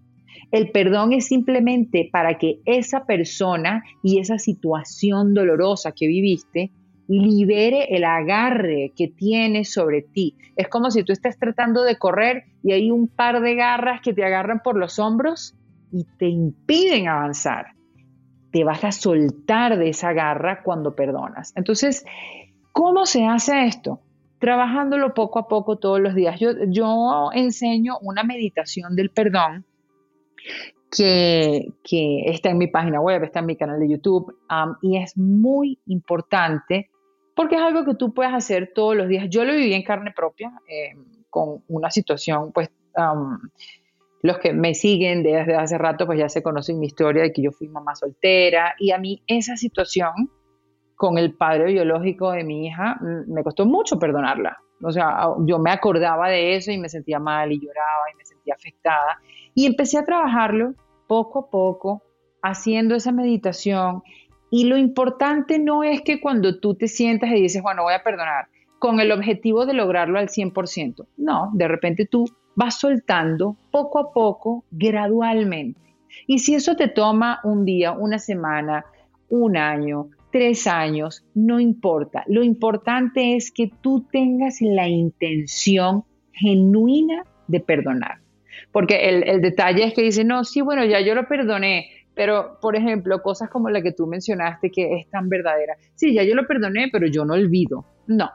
[0.49, 6.71] El perdón es simplemente para que esa persona y esa situación dolorosa que viviste
[7.09, 10.37] libere el agarre que tienes sobre ti.
[10.55, 14.13] Es como si tú estés tratando de correr y hay un par de garras que
[14.13, 15.53] te agarran por los hombros
[15.91, 17.73] y te impiden avanzar.
[18.51, 21.53] Te vas a soltar de esa garra cuando perdonas.
[21.55, 22.05] Entonces,
[22.71, 24.01] ¿cómo se hace esto?
[24.39, 26.39] Trabajándolo poco a poco todos los días.
[26.39, 29.65] Yo, yo enseño una meditación del perdón
[30.91, 31.73] que,
[32.25, 34.35] está en mi página web, está en mi canal de YouTube
[34.81, 36.89] y es muy importante
[37.35, 39.27] porque es algo que tú puedes hacer todos los días.
[39.29, 40.95] Yo lo viví en carne propia eh,
[41.29, 42.69] con una situación, pues
[44.21, 47.41] los que me siguen desde hace rato, pues ya se conocen mi historia de que
[47.41, 50.29] yo fui mamá soltera y a mí esa situación
[50.95, 54.57] con el padre biológico de mi hija mm, me costó mucho perdonarla.
[54.83, 58.25] O sea, yo me acordaba de eso y me sentía mal y lloraba y me
[58.25, 59.19] sentía afectada.
[59.53, 60.73] Y empecé a trabajarlo
[61.07, 62.03] poco a poco,
[62.41, 64.01] haciendo esa meditación.
[64.49, 68.03] Y lo importante no es que cuando tú te sientas y dices, bueno, voy a
[68.03, 68.47] perdonar,
[68.79, 71.05] con el objetivo de lograrlo al 100%.
[71.17, 75.79] No, de repente tú vas soltando poco a poco, gradualmente.
[76.27, 78.85] Y si eso te toma un día, una semana,
[79.29, 82.23] un año, tres años, no importa.
[82.27, 88.19] Lo importante es que tú tengas la intención genuina de perdonar.
[88.71, 92.75] Porque el, detalle es que dice, no, sí, bueno, ya yo lo perdoné, pero, por
[92.75, 95.75] ejemplo, cosas como la que tú mencionaste, que es tan verdadera.
[95.95, 97.85] Sí, ya yo lo perdoné, pero yo no olvido.
[98.07, 98.29] No,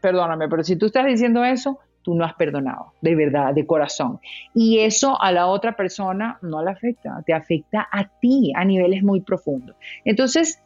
[0.00, 4.18] perdóname, pero si tú estás diciendo eso, tú no has perdonado, de verdad, de corazón.
[4.54, 9.02] Y eso a la otra persona no le afecta, te afecta a ti a niveles
[9.02, 9.76] muy profundos.
[10.06, 10.58] Entonces,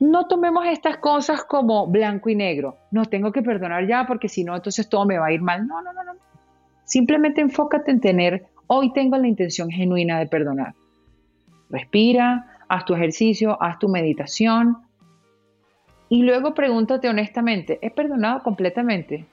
[0.00, 2.76] no tomemos estas cosas como blanco y negro.
[2.90, 5.64] No tengo que perdonar ya porque si no, entonces todo me va a ir mal.
[5.64, 6.14] No, no, no, no.
[6.82, 10.74] Simplemente enfócate en tener, hoy tengo la intención genuina de perdonar.
[11.70, 14.78] Respira, haz tu ejercicio, haz tu meditación
[16.08, 19.24] y luego pregúntate honestamente, ¿he perdonado completamente?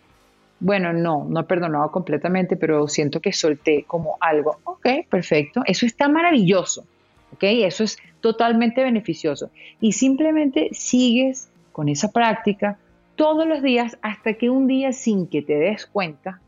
[0.61, 4.59] Bueno, no, no he perdonado completamente, pero siento que solté como algo.
[4.63, 5.63] Ok, perfecto.
[5.65, 6.85] Eso está maravilloso.
[7.33, 9.49] Ok, eso es totalmente beneficioso.
[9.79, 12.77] Y simplemente sigues con esa práctica
[13.15, 16.39] todos los días hasta que un día sin que te des cuenta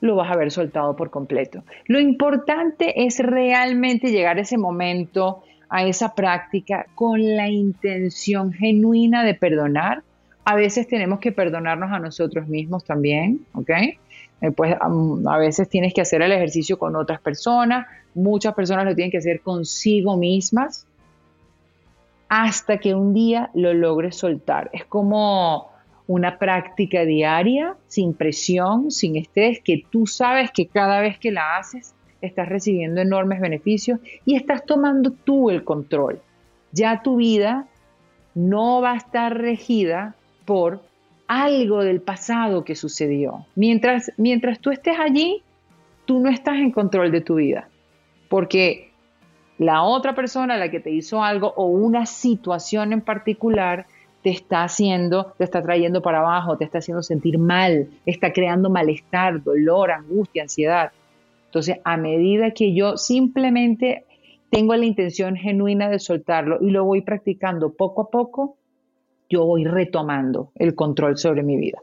[0.00, 1.64] lo vas a haber soltado por completo.
[1.86, 9.24] Lo importante es realmente llegar a ese momento, a esa práctica, con la intención genuina
[9.24, 10.02] de perdonar.
[10.48, 13.68] A veces tenemos que perdonarnos a nosotros mismos también, ¿ok?
[13.68, 18.94] Eh, pues a veces tienes que hacer el ejercicio con otras personas, muchas personas lo
[18.94, 20.86] tienen que hacer consigo mismas,
[22.30, 24.70] hasta que un día lo logres soltar.
[24.72, 25.68] Es como
[26.06, 31.58] una práctica diaria, sin presión, sin estrés, que tú sabes que cada vez que la
[31.58, 36.22] haces estás recibiendo enormes beneficios y estás tomando tú el control.
[36.72, 37.66] Ya tu vida
[38.34, 40.14] no va a estar regida
[40.48, 40.80] por
[41.26, 43.44] algo del pasado que sucedió.
[43.54, 45.42] Mientras, mientras tú estés allí,
[46.06, 47.68] tú no estás en control de tu vida,
[48.30, 48.92] porque
[49.58, 53.84] la otra persona, la que te hizo algo o una situación en particular,
[54.22, 58.70] te está haciendo, te está trayendo para abajo, te está haciendo sentir mal, está creando
[58.70, 60.92] malestar, dolor, angustia, ansiedad.
[61.44, 64.06] Entonces, a medida que yo simplemente
[64.48, 68.57] tengo la intención genuina de soltarlo y lo voy practicando poco a poco,
[69.28, 71.78] yo voy retomando el control sobre mi vida.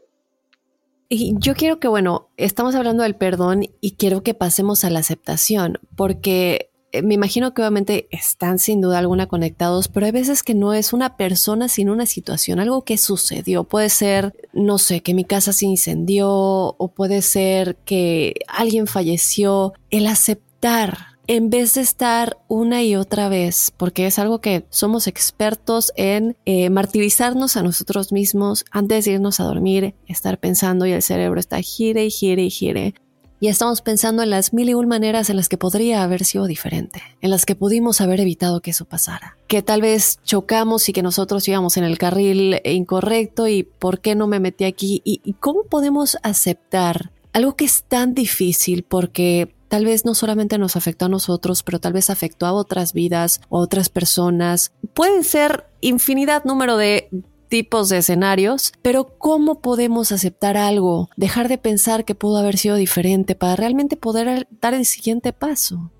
[1.08, 4.99] Y yo quiero que, bueno, estamos hablando del perdón y quiero que pasemos a la
[4.99, 10.41] aceptación, porque eh, me imagino que obviamente están sin duda alguna conectados, pero hay veces
[10.41, 13.65] que no es una persona sino una situación, algo que sucedió.
[13.65, 19.73] Puede ser, no sé, que mi casa se incendió o puede ser que alguien falleció.
[19.91, 25.07] El aceptar en vez de estar una y otra vez, porque es algo que somos
[25.07, 30.91] expertos en eh, martirizarnos a nosotros mismos antes de irnos a dormir, estar pensando y
[30.91, 32.93] el cerebro está gire y gire y gire
[33.39, 36.47] y estamos pensando en las mil y un maneras en las que podría haber sido
[36.47, 39.38] diferente, en las que pudimos haber evitado que eso pasara.
[39.47, 44.15] Que tal vez chocamos y que nosotros íbamos en el carril incorrecto y por qué
[44.15, 49.53] no me metí aquí y, y cómo podemos aceptar algo que es tan difícil porque
[49.67, 53.41] tal vez no solamente nos afectó a nosotros, pero tal vez afectó a otras vidas,
[53.43, 54.73] a otras personas.
[54.93, 57.10] Pueden ser infinidad número de
[57.47, 62.75] tipos de escenarios, pero ¿cómo podemos aceptar algo, dejar de pensar que pudo haber sido
[62.75, 65.92] diferente para realmente poder dar el siguiente paso?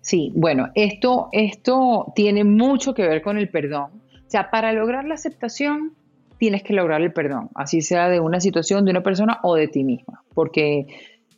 [0.00, 4.02] Sí, bueno, esto, esto tiene mucho que ver con el perdón.
[4.26, 5.94] O sea, para lograr la aceptación
[6.38, 9.68] tienes que lograr el perdón, así sea de una situación, de una persona o de
[9.68, 10.88] ti misma, porque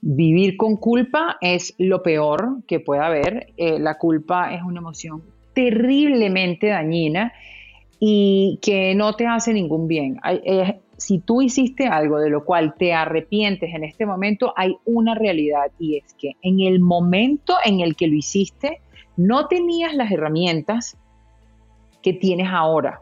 [0.07, 3.55] vivir con culpa es lo peor que pueda haber.
[3.57, 5.23] Eh, la culpa es una emoción
[5.55, 7.33] terriblemente dañina
[7.99, 10.21] y que no te hace ningún bien.
[10.45, 15.15] Eh, si tú hiciste algo de lo cual te arrepientes en este momento, hay una
[15.15, 18.81] realidad y es que en el momento en el que lo hiciste,
[19.17, 20.99] no tenías las herramientas
[22.03, 23.01] que tienes ahora.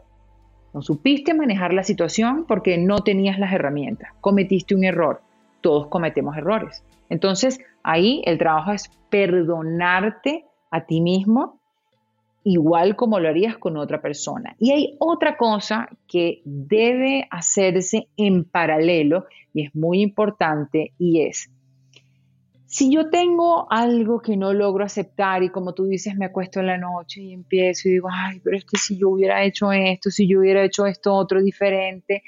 [0.73, 4.09] No supiste manejar la situación porque no tenías las herramientas.
[4.21, 5.21] Cometiste un error.
[5.61, 6.83] Todos cometemos errores.
[7.13, 11.59] Entonces, ahí el trabajo es perdonarte a ti mismo
[12.43, 14.55] igual como lo harías con otra persona.
[14.59, 21.49] Y hay otra cosa que debe hacerse en paralelo y es muy importante y es,
[22.65, 26.65] si yo tengo algo que no logro aceptar y como tú dices, me acuesto en
[26.65, 30.09] la noche y empiezo y digo, ay, pero es que si yo hubiera hecho esto,
[30.09, 32.23] si yo hubiera hecho esto otro diferente,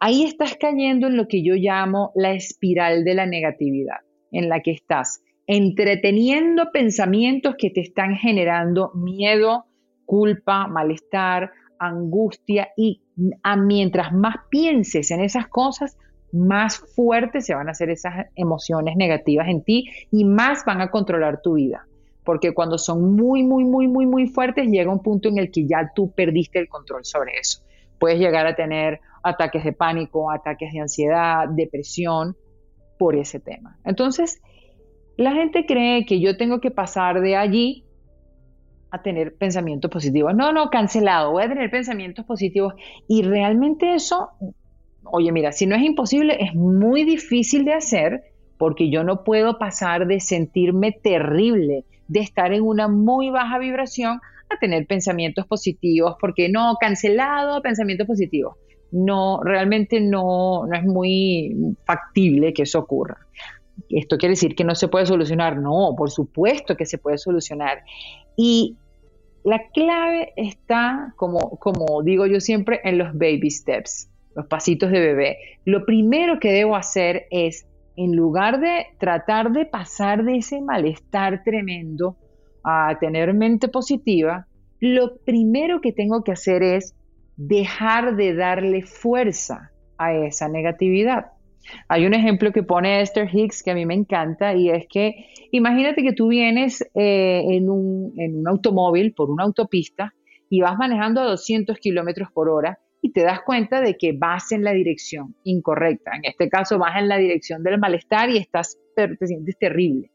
[0.00, 3.98] ahí estás cayendo en lo que yo llamo la espiral de la negatividad,
[4.32, 9.64] en la que estás entreteniendo pensamientos que te están generando miedo,
[10.04, 13.02] culpa, malestar, angustia y
[13.42, 15.96] a mientras más pienses en esas cosas,
[16.32, 20.90] más fuertes se van a hacer esas emociones negativas en ti y más van a
[20.90, 21.86] controlar tu vida.
[22.24, 25.66] Porque cuando son muy, muy, muy, muy, muy fuertes, llega un punto en el que
[25.66, 27.62] ya tú perdiste el control sobre eso.
[27.98, 32.36] Puedes llegar a tener ataques de pánico, ataques de ansiedad, depresión
[32.98, 33.78] por ese tema.
[33.84, 34.40] Entonces,
[35.16, 37.84] la gente cree que yo tengo que pasar de allí
[38.90, 40.34] a tener pensamientos positivos.
[40.34, 42.74] No, no, cancelado, voy a tener pensamientos positivos.
[43.06, 44.30] Y realmente eso,
[45.04, 48.22] oye, mira, si no es imposible, es muy difícil de hacer
[48.56, 54.20] porque yo no puedo pasar de sentirme terrible, de estar en una muy baja vibración
[54.50, 58.56] a tener pensamientos positivos, porque no, cancelado, pensamientos positivos.
[58.90, 63.18] No, realmente no, no es muy factible que eso ocurra
[63.90, 65.58] esto quiere decir que no se puede solucionar.
[65.58, 67.82] No, por supuesto que se puede solucionar.
[68.36, 68.76] Y
[69.44, 75.00] la clave está, como, como digo yo siempre, en los baby steps, los pasitos de
[75.00, 75.38] bebé.
[75.64, 77.66] Lo primero que debo hacer es,
[77.96, 82.16] en lugar de tratar de pasar de ese malestar tremendo
[82.62, 84.46] a tener mente positiva,
[84.80, 86.94] lo primero que tengo que hacer es
[87.38, 91.26] dejar de darle fuerza a esa negatividad.
[91.88, 95.26] Hay un ejemplo que pone Esther Hicks que a mí me encanta y es que
[95.52, 100.14] imagínate que tú vienes eh, en, un, en, un, automóvil por una autopista
[100.50, 104.50] y vas manejando a 200 kilómetros por hora y te das cuenta de que vas
[104.50, 106.12] en la dirección incorrecta.
[106.16, 110.10] En este caso, vas en la dirección del malestar y estás, te sientes terrible.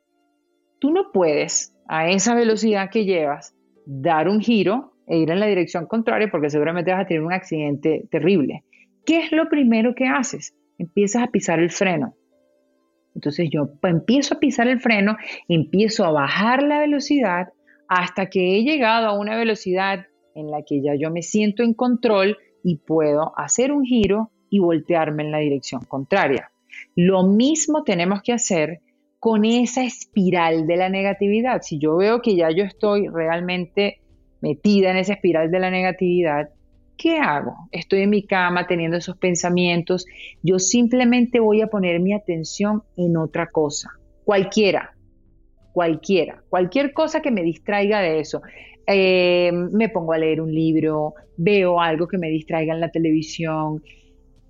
[0.79, 3.55] Tú no puedes a esa velocidad que llevas
[3.85, 7.33] dar un giro e ir en la dirección contraria porque seguramente vas a tener un
[7.33, 8.63] accidente terrible.
[9.05, 10.55] ¿Qué es lo primero que haces?
[10.77, 12.15] empiezas a pisar el freno.
[13.15, 17.49] Entonces yo empiezo a pisar el freno, empiezo a bajar la velocidad
[17.87, 21.73] hasta que he llegado a una velocidad en la que ya yo me siento en
[21.73, 26.49] control y puedo hacer un giro y voltearme en la dirección contraria.
[26.95, 28.79] Lo mismo tenemos que hacer
[29.19, 31.61] con esa espiral de la negatividad.
[31.61, 33.99] Si yo veo que ya yo estoy realmente
[34.43, 36.49] metida en esa espiral de la negatividad,
[36.97, 37.55] ¿qué hago?
[37.71, 40.05] Estoy en mi cama teniendo esos pensamientos.
[40.43, 43.91] Yo simplemente voy a poner mi atención en otra cosa,
[44.25, 44.95] cualquiera,
[45.71, 48.41] cualquiera, cualquier cosa que me distraiga de eso.
[48.85, 53.81] Eh, me pongo a leer un libro, veo algo que me distraiga en la televisión.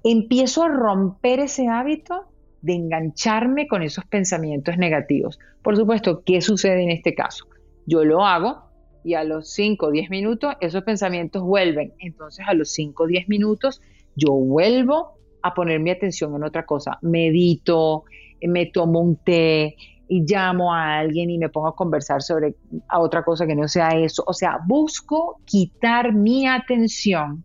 [0.04, 2.24] Empiezo a romper ese hábito
[2.62, 5.38] de engancharme con esos pensamientos negativos.
[5.62, 7.46] Por supuesto, ¿qué sucede en este caso?
[7.86, 8.73] Yo lo hago
[9.04, 11.94] y a los 5 o 10 minutos esos pensamientos vuelven.
[12.00, 13.82] Entonces a los 5 o 10 minutos
[14.16, 16.98] yo vuelvo a poner mi atención en otra cosa.
[17.02, 18.06] Medito,
[18.42, 19.76] me tomo un té
[20.08, 22.56] y llamo a alguien y me pongo a conversar sobre
[22.88, 24.24] a otra cosa que no sea eso.
[24.28, 27.44] O sea, busco quitar mi atención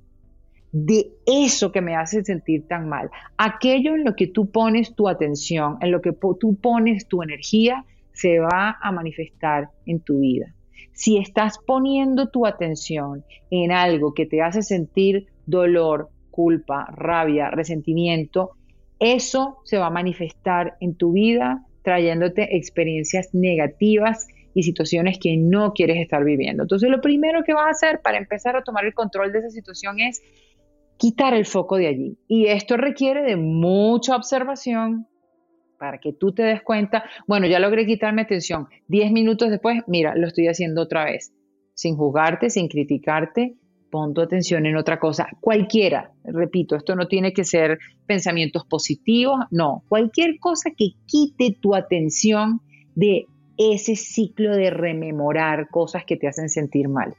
[0.70, 3.10] de eso que me hace sentir tan mal.
[3.36, 7.84] Aquello en lo que tú pones tu atención, en lo que tú pones tu energía,
[8.12, 10.54] se va a manifestar en tu vida.
[10.98, 18.50] Si estás poniendo tu atención en algo que te hace sentir dolor, culpa, rabia, resentimiento,
[18.98, 25.72] eso se va a manifestar en tu vida trayéndote experiencias negativas y situaciones que no
[25.72, 26.64] quieres estar viviendo.
[26.64, 29.50] Entonces, lo primero que vas a hacer para empezar a tomar el control de esa
[29.50, 30.20] situación es
[30.96, 32.18] quitar el foco de allí.
[32.26, 35.06] Y esto requiere de mucha observación,
[35.78, 38.66] para que tú te des cuenta, bueno, ya logré quitarme atención.
[38.88, 41.32] Diez minutos después, mira, lo estoy haciendo otra vez.
[41.74, 43.54] Sin juzgarte, sin criticarte,
[43.90, 45.28] pon tu atención en otra cosa.
[45.40, 51.74] Cualquiera, repito, esto no tiene que ser pensamientos positivos, no, cualquier cosa que quite tu
[51.74, 52.60] atención
[52.94, 53.26] de
[53.56, 57.14] ese ciclo de rememorar cosas que te hacen sentir mal.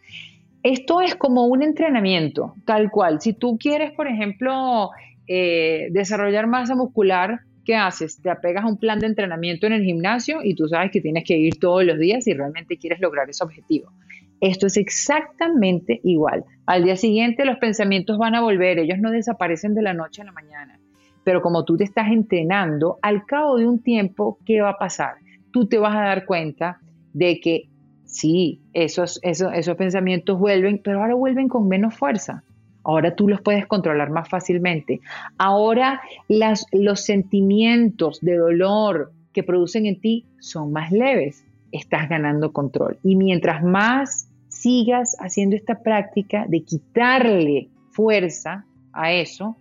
[0.64, 3.22] Esto es como un entrenamiento, tal cual.
[3.22, 4.90] Si tú quieres, por ejemplo,
[5.28, 8.20] eh, desarrollar masa muscular, ¿qué haces?
[8.20, 11.24] Te apegas a un plan de entrenamiento en el gimnasio y tú sabes que tienes
[11.24, 13.92] que ir todos los días si realmente quieres lograr ese objetivo.
[14.42, 16.46] Esto es exactamente igual.
[16.66, 20.26] Al día siguiente los pensamientos van a volver, ellos no desaparecen de la noche a
[20.26, 20.80] la mañana.
[21.24, 25.18] Pero como tú te estás entrenando, al cabo de un tiempo, ¿qué va a pasar?
[25.52, 26.80] Tú te vas a dar cuenta
[27.14, 27.70] de que
[28.04, 32.44] sí, esos, esos, esos pensamientos vuelven, pero ahora vuelven con menos fuerza.
[32.90, 35.00] Ahora tú los puedes controlar más fácilmente.
[35.38, 41.46] Ahora los sentimientos de dolor que producen en ti son más leves.
[41.72, 42.98] Estás ganando control.
[43.04, 49.56] Y mientras más sigas haciendo esta práctica de quitarle fuerza a eso,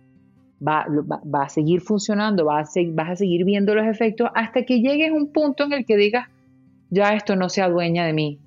[0.67, 0.87] va,
[1.33, 5.13] a seguir funcionando, va a vas a seguir viendo los efectos hasta que llegues a
[5.13, 6.27] un punto en el que digas,
[6.89, 8.39] ya esto no se adueña de mí.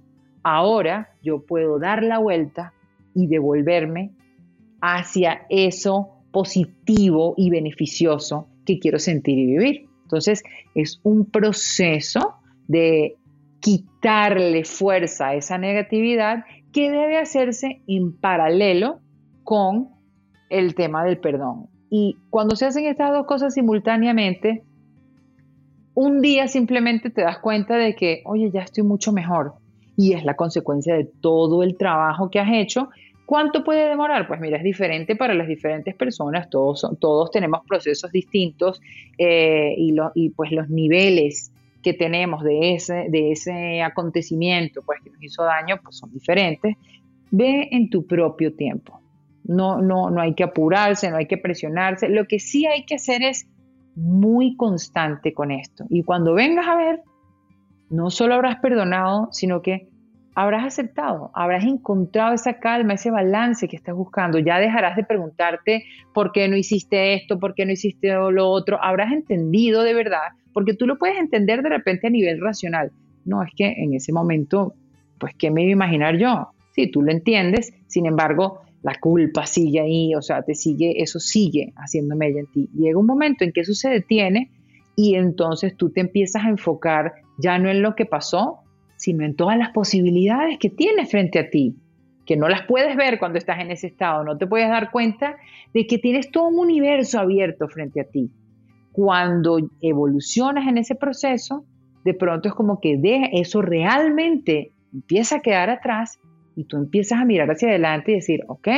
[0.43, 2.73] Ahora yo puedo dar la vuelta
[3.15, 4.11] y devolverme
[4.83, 9.89] hacia eso positivo y beneficioso que quiero sentir y vivir.
[10.03, 10.43] Entonces,
[10.75, 12.35] es un proceso
[12.69, 13.17] de
[13.61, 19.01] quitarle fuerza a esa negatividad que debe hacerse en paralelo
[19.45, 19.91] con
[20.51, 21.69] el tema del perdón.
[21.89, 24.65] Y cuando se hacen estas dos cosas simultáneamente,
[25.95, 29.55] un día simplemente te das cuenta de que, oye, ya estoy mucho mejor.
[29.97, 32.89] Y es la consecuencia de todo el trabajo que has hecho
[33.27, 34.27] ¿Cuánto puede demorar?
[34.27, 38.81] Pues mira, es diferente para las diferentes personas, todos, todos tenemos procesos distintos
[39.17, 41.53] eh, y, y, pues los niveles
[41.83, 46.77] que tenemos de ese, de ese acontecimiento pues, que nos hizo daño pues son diferentes.
[47.31, 49.01] Ve en tu propio tiempo.
[49.45, 52.09] No, no, no hay que apurarse, no hay que presionarse.
[52.09, 53.47] Lo que sí hay que hacer es
[53.95, 55.85] muy constante con esto.
[55.91, 57.01] Y cuando vengas a ver,
[57.91, 59.89] no solo habrás perdonado, sino que
[60.35, 64.39] habrás aceptado, habrás encontrado esa calma, ese balance que estás buscando.
[64.39, 68.83] Ya dejarás de preguntarte por qué no hiciste esto, por qué no hiciste lo otro.
[68.83, 72.93] Habrás entendido de verdad, porque tú lo puedes entender de repente a nivel racional.
[73.25, 74.75] No, es que en ese momento,
[75.19, 76.49] pues, ¿qué me iba a imaginar yo?
[76.75, 81.21] Sí, tú lo entiendes, sin embargo, la culpa sigue ahí, o sea, te sigue, eso
[81.21, 82.69] sigue haciendo mella en ti.
[82.75, 84.51] Llega un momento en que eso se detiene
[84.97, 88.62] y entonces tú te empiezas a enfocar ya no en lo que pasó,
[89.03, 91.75] sino en todas las posibilidades que tienes frente a ti,
[92.25, 95.39] que no las puedes ver cuando estás en ese estado, no te puedes dar cuenta
[95.75, 98.31] de que tienes todo un universo abierto frente a ti.
[98.93, 101.65] Cuando evolucionas en ese proceso,
[102.05, 106.21] de pronto es como que de eso realmente empieza a quedar atrás
[106.55, 108.69] y tú empiezas a mirar hacia adelante y decir, ok,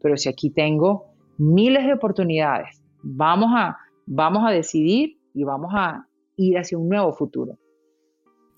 [0.00, 1.04] pero si aquí tengo
[1.36, 6.06] miles de oportunidades, vamos a, vamos a decidir y vamos a
[6.36, 7.58] ir hacia un nuevo futuro.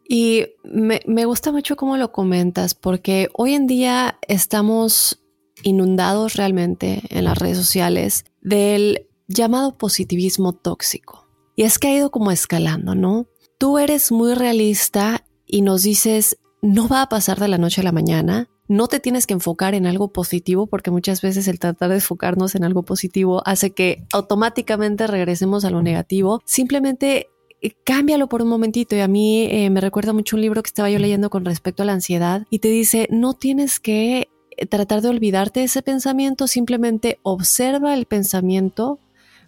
[0.09, 5.22] Y me, gusta mucho cómo lo comentas, porque hoy en día estamos
[5.62, 11.26] inundados realmente en las redes sociales del llamado positivismo tóxico.
[11.57, 13.26] Y es que ha ido como escalando, ¿no?
[13.59, 17.84] Tú eres muy realista y nos dices, no va a pasar de la noche a
[17.84, 21.90] la mañana, no te tienes que enfocar en algo positivo porque muchas veces el tratar
[21.90, 26.40] de enfocarnos en algo positivo hace que automáticamente regresemos a lo negativo.
[26.46, 27.28] Simplemente
[27.71, 28.97] cámbialo por un momentito.
[28.97, 31.83] Y a mí eh, me recuerda mucho un libro que estaba yo leyendo con respecto
[31.83, 35.83] a la ansiedad y te dice, no tienes que eh, tratar de olvidarte de ese
[35.83, 38.99] pensamiento, simplemente observa el pensamiento,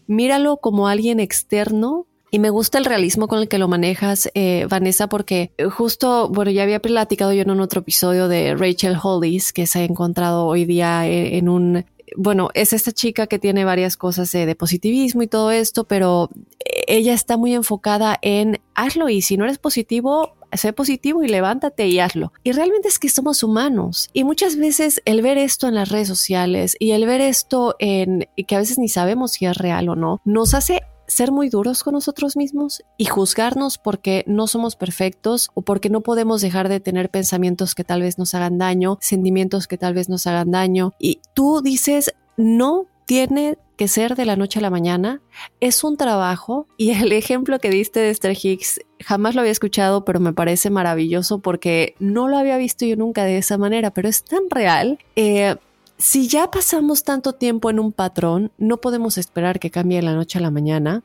[0.07, 2.07] míralo como alguien externo.
[2.31, 4.29] Y me gusta el realismo con el que lo manejas,
[4.69, 9.53] Vanessa, porque justo, bueno, ya había platicado yo en un otro episodio de Rachel Hollis,
[9.53, 11.85] que se ha encontrado hoy día en un
[12.16, 16.30] bueno, es esta chica que tiene varias cosas de, positivismo y todo esto, pero
[16.86, 21.88] ella está muy enfocada en hazlo y si no eres positivo, sé positivo y levántate
[21.88, 22.32] y hazlo.
[22.42, 26.09] Y realmente es que somos humanos y muchas veces el ver esto en las redes
[26.09, 29.96] sociales y el ver esto en que a veces ni sabemos si es real o
[29.96, 35.50] no, nos hace ser muy duros con nosotros mismos y juzgarnos porque no somos perfectos
[35.55, 39.66] o porque no podemos dejar de tener pensamientos que tal vez nos hagan daño, sentimientos
[39.66, 40.92] que tal vez nos hagan daño.
[40.98, 45.20] Y tú dices, no tiene que ser de la noche a la mañana,
[45.61, 50.05] es un trabajo y el ejemplo que diste de Esther Hicks jamás lo había escuchado,
[50.05, 54.09] pero me parece maravilloso porque no lo había visto yo nunca de esa manera, pero
[54.09, 54.98] es tan real.
[55.16, 55.57] Eh,
[55.99, 60.14] si ya pasamos tanto tiempo en un patrón, no podemos esperar que cambie de la
[60.14, 61.03] noche a la mañana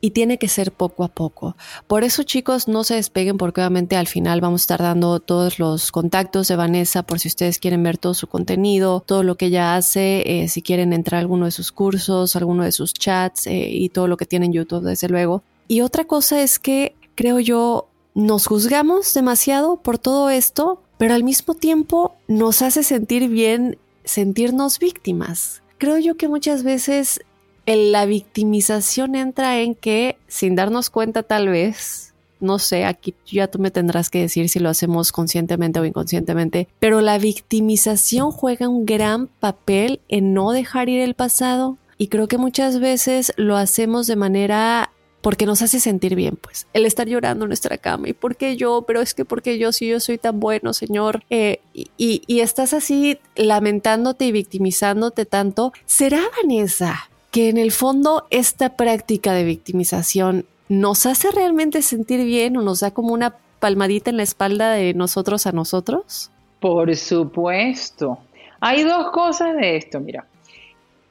[0.00, 1.56] y tiene que ser poco a poco.
[1.86, 5.58] Por eso chicos, no se despeguen porque obviamente al final vamos a estar dando todos
[5.58, 9.46] los contactos de Vanessa por si ustedes quieren ver todo su contenido, todo lo que
[9.46, 13.46] ella hace, eh, si quieren entrar a alguno de sus cursos, alguno de sus chats
[13.46, 15.42] eh, y todo lo que tiene en YouTube desde luego.
[15.68, 21.24] Y otra cosa es que creo yo nos juzgamos demasiado por todo esto pero al
[21.24, 25.62] mismo tiempo nos hace sentir bien sentirnos víctimas.
[25.78, 27.20] Creo yo que muchas veces
[27.66, 33.58] la victimización entra en que, sin darnos cuenta tal vez, no sé, aquí ya tú
[33.58, 38.84] me tendrás que decir si lo hacemos conscientemente o inconscientemente, pero la victimización juega un
[38.84, 44.06] gran papel en no dejar ir el pasado y creo que muchas veces lo hacemos
[44.06, 44.90] de manera
[45.24, 48.10] porque nos hace sentir bien, pues, el estar llorando en nuestra cama.
[48.10, 48.82] ¿Y por qué yo?
[48.82, 52.74] Pero es que porque yo, si yo soy tan bueno, Señor, eh, y, y estás
[52.74, 60.44] así lamentándote y victimizándote tanto, ¿será, Vanessa, que en el fondo esta práctica de victimización
[60.68, 64.92] nos hace realmente sentir bien o nos da como una palmadita en la espalda de
[64.92, 66.30] nosotros a nosotros?
[66.60, 68.18] Por supuesto.
[68.60, 70.26] Hay dos cosas de esto, mira.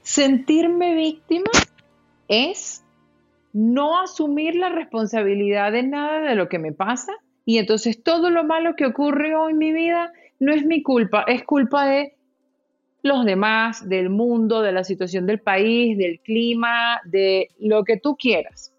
[0.03, 1.49] Sentirme víctima
[2.27, 2.82] es
[3.53, 7.13] no asumir la responsabilidad de nada de lo que me pasa
[7.45, 11.43] y entonces todo lo malo que ocurrió en mi vida no es mi culpa, es
[11.43, 12.15] culpa de
[13.03, 18.15] los demás, del mundo, de la situación del país, del clima, de lo que tú
[18.15, 18.73] quieras.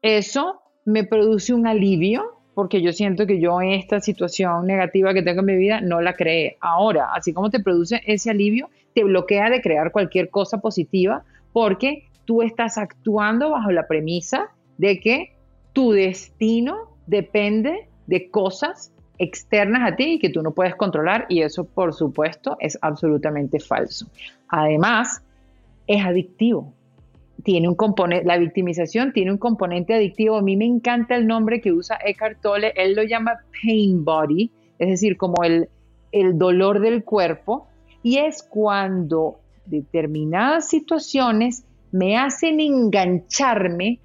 [0.00, 5.40] Eso me produce un alivio porque yo siento que yo esta situación negativa que tengo
[5.40, 6.56] en mi vida no la creé.
[6.60, 12.07] Ahora, así como te produce ese alivio, te bloquea de crear cualquier cosa positiva porque
[12.28, 15.32] tú estás actuando bajo la premisa de que
[15.72, 21.40] tu destino depende de cosas externas a ti y que tú no puedes controlar y
[21.40, 24.08] eso por supuesto es absolutamente falso.
[24.46, 25.22] Además,
[25.86, 26.74] es adictivo.
[27.44, 30.36] Tiene un componente, la victimización tiene un componente adictivo.
[30.36, 34.50] A mí me encanta el nombre que usa Eckhart Tolle, él lo llama pain body,
[34.78, 35.70] es decir, como el,
[36.12, 37.68] el dolor del cuerpo,
[38.02, 44.00] y es cuando determinadas situaciones me hacen engancharme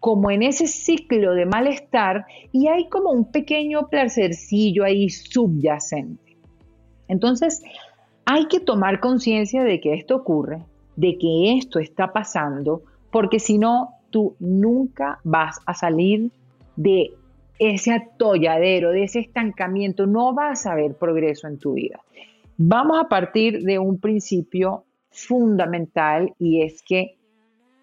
[0.00, 6.36] como en ese ciclo de malestar y hay como un pequeño placercillo ahí subyacente.
[7.08, 7.62] Entonces,
[8.26, 10.62] hay que tomar conciencia de que esto ocurre,
[10.96, 16.30] de que esto está pasando, porque si no, tú nunca vas a salir
[16.76, 17.12] de
[17.58, 22.00] ese atolladero, de ese estancamiento, no vas a ver progreso en tu vida.
[22.56, 27.16] Vamos a partir de un principio fundamental y es que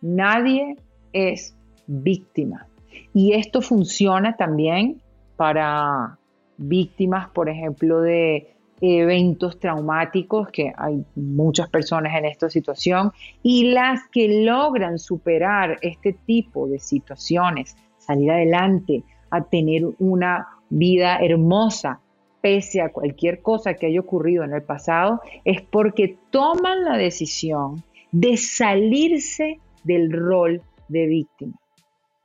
[0.01, 0.75] Nadie
[1.13, 1.55] es
[1.87, 2.67] víctima.
[3.13, 5.01] Y esto funciona también
[5.35, 6.17] para
[6.57, 13.11] víctimas, por ejemplo, de eventos traumáticos, que hay muchas personas en esta situación,
[13.43, 21.17] y las que logran superar este tipo de situaciones, salir adelante, a tener una vida
[21.19, 21.99] hermosa,
[22.41, 27.83] pese a cualquier cosa que haya ocurrido en el pasado, es porque toman la decisión
[28.11, 31.53] de salirse del rol de víctima.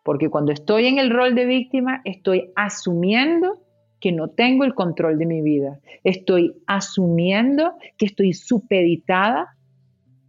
[0.03, 3.61] Porque cuando estoy en el rol de víctima, estoy asumiendo
[4.01, 5.81] que no tengo el control de mi vida.
[6.05, 9.57] Estoy asumiendo que estoy supeditada,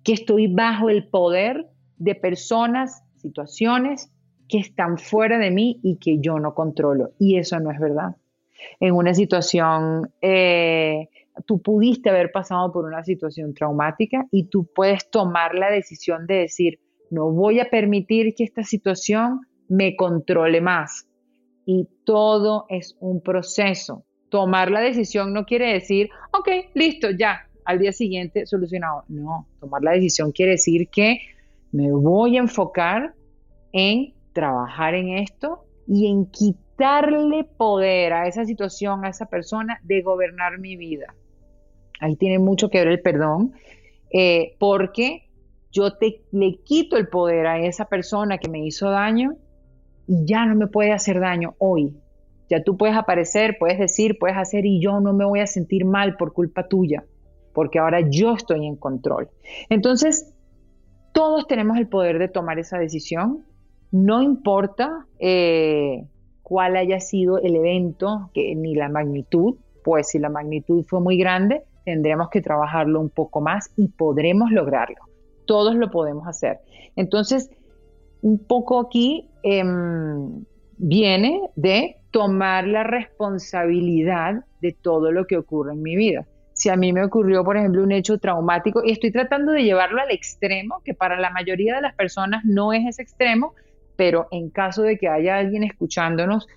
[0.03, 1.67] que estoy bajo el poder
[1.97, 4.11] de personas, situaciones
[4.47, 7.11] que están fuera de mí y que yo no controlo.
[7.19, 8.15] Y eso no es verdad.
[8.79, 11.09] En una situación, eh,
[11.45, 16.35] tú pudiste haber pasado por una situación traumática y tú puedes tomar la decisión de
[16.35, 16.79] decir,
[17.09, 21.07] no voy a permitir que esta situación me controle más.
[21.65, 24.05] Y todo es un proceso.
[24.29, 29.03] Tomar la decisión no quiere decir, ok, listo, ya, al día siguiente solucionado.
[29.09, 31.19] No, tomar la decisión quiere decir que
[31.71, 33.13] me voy a enfocar
[33.73, 40.01] en trabajar en esto y en quitarle poder a esa situación, a esa persona de
[40.01, 41.13] gobernar mi vida.
[41.99, 43.53] Ahí tiene mucho que ver el perdón,
[44.11, 45.26] eh, porque
[45.71, 49.35] yo te, le quito el poder a esa persona que me hizo daño
[50.07, 51.95] y ya no me puede hacer daño hoy.
[52.49, 55.83] Ya tú puedes aparecer, puedes decir, puedes hacer y yo no me voy a sentir
[55.83, 57.03] mal por culpa tuya,
[57.53, 59.29] porque ahora yo estoy en control.
[59.69, 60.33] Entonces,
[61.11, 63.43] todos tenemos el poder de tomar esa decisión,
[63.91, 66.05] no importa eh,
[66.41, 71.63] cuál haya sido el evento ni la magnitud, pues si la magnitud fue muy grande,
[71.83, 75.06] tendremos que trabajarlo un poco más y podremos lograrlo
[75.47, 76.59] todos lo podemos hacer.
[76.95, 77.49] Entonces,
[78.21, 80.45] un poco aquí em,
[80.77, 86.27] viene de tomar la responsabilidad de todo lo que ocurre en mi vida.
[86.53, 90.01] Si a mí me ocurrió, por ejemplo, un hecho traumático y estoy tratando de llevarlo
[90.01, 93.53] al extremo, que para la mayoría de las personas no es ese extremo,
[93.95, 96.47] pero en caso de que haya alguien escuchándonos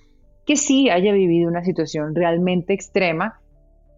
[0.47, 3.41] que sí haya vivido una situación realmente extrema,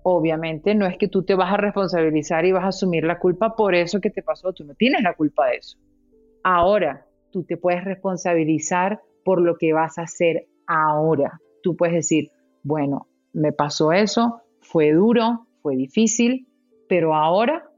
[0.02, 3.54] obviamente no es que tú te vas a responsabilizar y vas a asumir la culpa
[3.56, 5.78] por eso que te pasó, tú no tienes la culpa de eso.
[6.42, 11.40] Ahora, tú te puedes responsabilizar por lo que vas a hacer ahora.
[11.62, 12.30] Tú puedes decir,
[12.62, 16.48] bueno, me pasó eso, fue duro, fue difícil,
[16.88, 17.70] pero ahora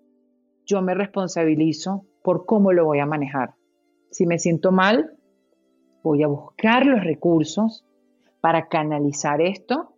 [0.67, 3.55] yo me responsabilizo por cómo lo voy a manejar.
[4.11, 5.13] Si me siento mal,
[6.03, 7.85] voy a buscar los recursos
[8.41, 9.94] para canalizar esto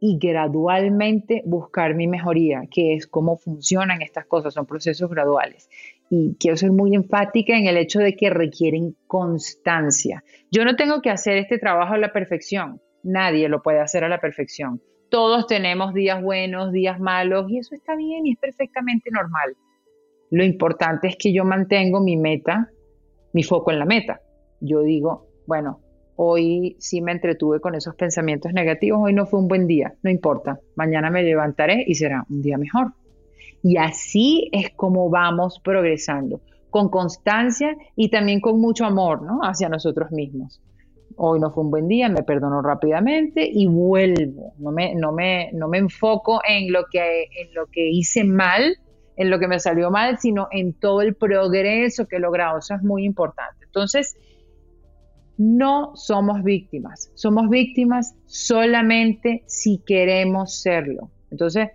[0.00, 5.68] y gradualmente buscar mi mejoría, que es cómo funcionan estas cosas, son procesos graduales.
[6.10, 10.22] Y quiero ser muy enfática en el hecho de que requieren constancia.
[10.50, 14.08] Yo no tengo que hacer este trabajo a la perfección, nadie lo puede hacer a
[14.08, 14.80] la perfección.
[15.08, 19.56] Todos tenemos días buenos, días malos, y eso está bien y es perfectamente normal.
[20.30, 22.70] Lo importante es que yo mantengo mi meta,
[23.32, 24.20] mi foco en la meta.
[24.60, 25.80] Yo digo, bueno,
[26.16, 30.10] Hoy sí me entretuve con esos pensamientos negativos, hoy no fue un buen día, no
[30.10, 32.92] importa, mañana me levantaré y será un día mejor.
[33.62, 36.40] Y así es como vamos progresando,
[36.70, 39.40] con constancia y también con mucho amor ¿no?
[39.42, 40.62] hacia nosotros mismos.
[41.16, 44.52] Hoy no fue un buen día, me perdono rápidamente y vuelvo.
[44.58, 48.76] No me, no me, no me enfoco en lo, que, en lo que hice mal,
[49.16, 52.58] en lo que me salió mal, sino en todo el progreso que he logrado.
[52.58, 53.64] Eso es muy importante.
[53.64, 54.16] Entonces,
[55.38, 61.10] no somos víctimas, somos víctimas solamente si queremos serlo.
[61.30, 61.70] Entonces,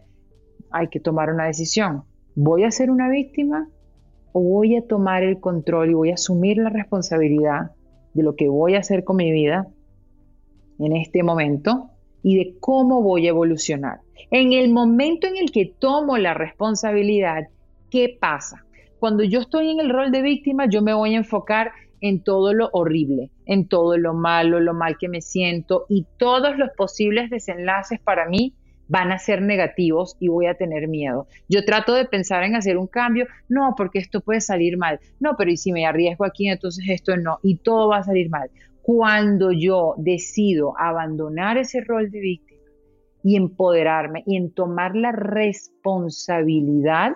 [0.71, 2.03] hay que tomar una decisión.
[2.35, 3.69] ¿Voy a ser una víctima
[4.31, 7.71] o voy a tomar el control y voy a asumir la responsabilidad
[8.13, 9.67] de lo que voy a hacer con mi vida
[10.79, 11.89] en este momento
[12.23, 13.99] y de cómo voy a evolucionar?
[14.31, 17.49] En el momento en el que tomo la responsabilidad,
[17.89, 18.65] ¿qué pasa?
[18.99, 22.53] Cuando yo estoy en el rol de víctima, yo me voy a enfocar en todo
[22.53, 27.29] lo horrible, en todo lo malo, lo mal que me siento y todos los posibles
[27.29, 28.53] desenlaces para mí
[28.87, 31.27] van a ser negativos y voy a tener miedo.
[31.47, 35.35] Yo trato de pensar en hacer un cambio, no, porque esto puede salir mal, no,
[35.37, 38.49] pero y si me arriesgo aquí, entonces esto no, y todo va a salir mal.
[38.81, 42.59] Cuando yo decido abandonar ese rol de víctima
[43.23, 47.13] y empoderarme y en tomar la responsabilidad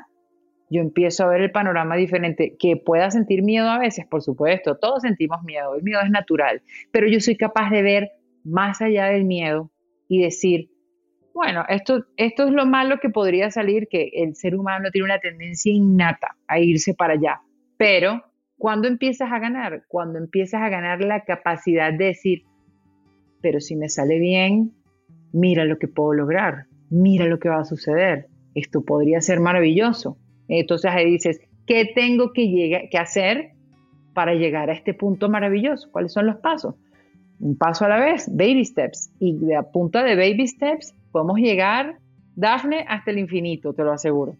[0.69, 4.77] yo empiezo a ver el panorama diferente, que pueda sentir miedo a veces, por supuesto,
[4.77, 6.61] todos sentimos miedo, el miedo es natural,
[6.91, 8.11] pero yo soy capaz de ver
[8.43, 9.71] más allá del miedo
[10.07, 10.69] y decir,
[11.33, 15.19] bueno, esto, esto es lo malo que podría salir, que el ser humano tiene una
[15.19, 17.41] tendencia innata a irse para allá,
[17.77, 18.23] pero
[18.57, 19.83] cuando empiezas a ganar?
[19.87, 22.43] Cuando empiezas a ganar la capacidad de decir,
[23.41, 24.71] pero si me sale bien,
[25.33, 30.17] mira lo que puedo lograr, mira lo que va a suceder, esto podría ser maravilloso.
[30.47, 33.51] Entonces ahí dices, ¿qué tengo que, hacer
[34.13, 35.89] para llegar a este punto maravilloso?
[35.91, 36.75] ¿Cuáles son los pasos?
[37.39, 39.11] Un paso a la vez, baby steps.
[39.19, 41.97] Y de a punta de baby steps podemos llegar,
[42.35, 44.35] Dafne, hasta el infinito, te lo aseguro.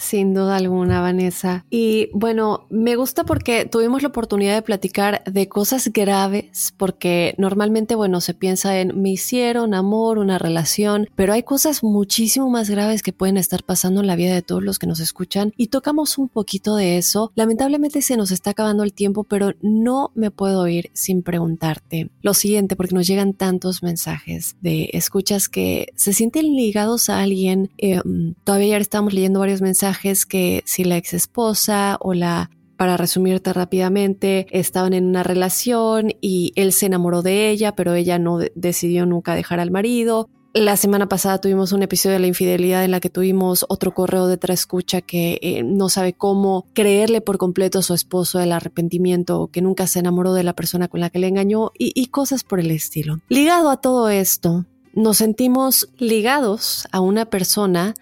[0.00, 1.66] Sin duda alguna, Vanessa.
[1.68, 7.94] Y bueno, me gusta porque tuvimos la oportunidad de platicar de cosas graves, porque normalmente,
[7.94, 13.02] bueno, se piensa en me hicieron amor, una relación, pero hay cosas muchísimo más graves
[13.02, 16.16] que pueden estar pasando en la vida de todos los que nos escuchan y tocamos
[16.16, 17.30] un poquito de eso.
[17.34, 22.32] Lamentablemente se nos está acabando el tiempo, pero no me puedo ir sin preguntarte lo
[22.32, 27.70] siguiente, porque nos llegan tantos mensajes de escuchas que se sienten ligados a alguien.
[27.76, 28.00] Eh,
[28.44, 29.89] todavía ya estamos leyendo varios mensajes
[30.26, 36.52] que si la ex esposa o la para resumirte rápidamente, estaban en una relación y
[36.56, 40.30] él se enamoró de ella, pero ella no decidió nunca dejar al marido.
[40.54, 44.28] La semana pasada tuvimos un episodio de la infidelidad en la que tuvimos otro correo
[44.28, 49.50] de escucha que eh, no sabe cómo creerle por completo a su esposo el arrepentimiento
[49.52, 52.60] que nunca se enamoró de la persona con la que le engañó y cosas por
[52.60, 53.18] el estilo.
[53.28, 54.64] Ligado a todo esto,
[54.94, 57.94] nos sentimos ligados a una persona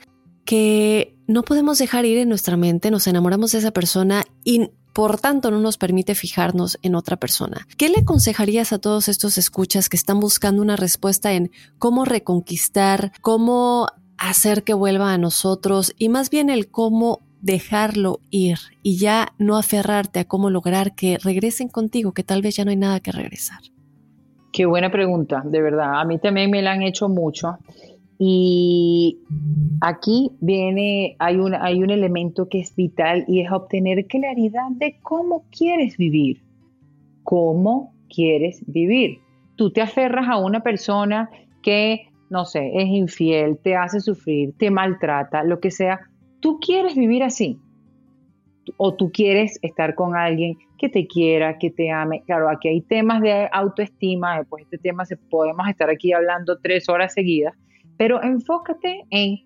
[0.44, 5.20] que no podemos dejar ir en nuestra mente, nos enamoramos de esa persona y por
[5.20, 7.68] tanto no nos permite fijarnos en otra persona.
[7.76, 13.12] ¿Qué le aconsejarías a todos estos escuchas que están buscando una respuesta en cómo reconquistar,
[13.20, 19.28] cómo hacer que vuelva a nosotros y más bien el cómo dejarlo ir y ya
[19.38, 23.00] no aferrarte a cómo lograr que regresen contigo, que tal vez ya no hay nada
[23.00, 23.60] que regresar?
[24.50, 26.00] Qué buena pregunta, de verdad.
[26.00, 27.58] A mí también me la han hecho mucho.
[28.18, 29.20] Y
[29.80, 34.98] aquí viene, hay un, hay un elemento que es vital y es obtener claridad de
[35.02, 36.42] cómo quieres vivir.
[37.22, 39.20] ¿Cómo quieres vivir?
[39.54, 41.30] Tú te aferras a una persona
[41.62, 46.00] que, no sé, es infiel, te hace sufrir, te maltrata, lo que sea.
[46.40, 47.60] Tú quieres vivir así.
[48.76, 52.22] O tú quieres estar con alguien que te quiera, que te ame.
[52.22, 56.88] Claro, aquí hay temas de autoestima, después este tema se podemos estar aquí hablando tres
[56.88, 57.54] horas seguidas,
[57.98, 59.40] pero enfócate en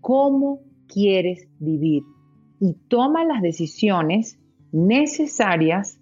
[0.00, 2.04] cómo quieres vivir
[2.60, 4.38] y toma las decisiones
[4.70, 5.98] necesarias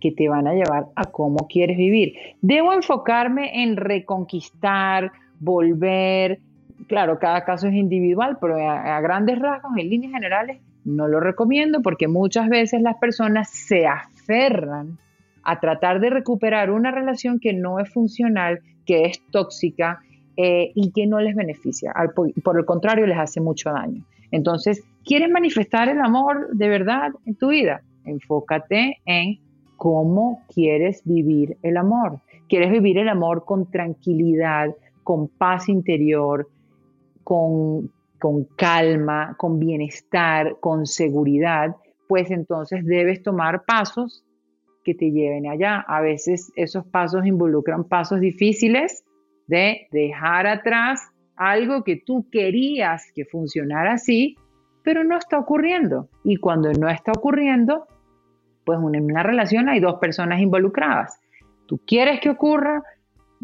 [0.00, 2.14] que te van a llevar a cómo quieres vivir.
[2.42, 6.40] Debo enfocarme en reconquistar, volver,
[6.88, 11.80] claro, cada caso es individual, pero a, grandes rasgos, en líneas generales, no lo recomiendo
[11.80, 14.98] porque muchas veces las personas se aferran
[15.42, 20.00] a tratar de recuperar una relación que no es funcional, que es tóxica
[20.36, 21.94] eh, y que no les beneficia.
[22.42, 24.04] por el contrario, les hace mucho daño.
[24.30, 27.82] Entonces, ¿quieres manifestar el amor de verdad en tu vida?
[28.04, 29.38] Enfócate en
[29.76, 32.18] cómo quieres vivir el amor.
[32.48, 36.48] ¿Quieres vivir el amor con tranquilidad, con paz interior,
[37.22, 41.76] con, con calma, con bienestar, con seguridad?
[42.08, 44.24] Pues entonces debes tomar pasos
[44.82, 45.84] que te lleven allá.
[45.86, 49.03] A veces esos pasos involucran pasos difíciles
[49.46, 51.00] de dejar atrás
[51.36, 54.36] algo que tú querías que funcionara así,
[54.82, 56.08] pero no está ocurriendo.
[56.22, 57.86] Y cuando no está ocurriendo,
[58.64, 61.20] pues en una relación hay dos personas involucradas.
[61.66, 62.82] Tú quieres que ocurra,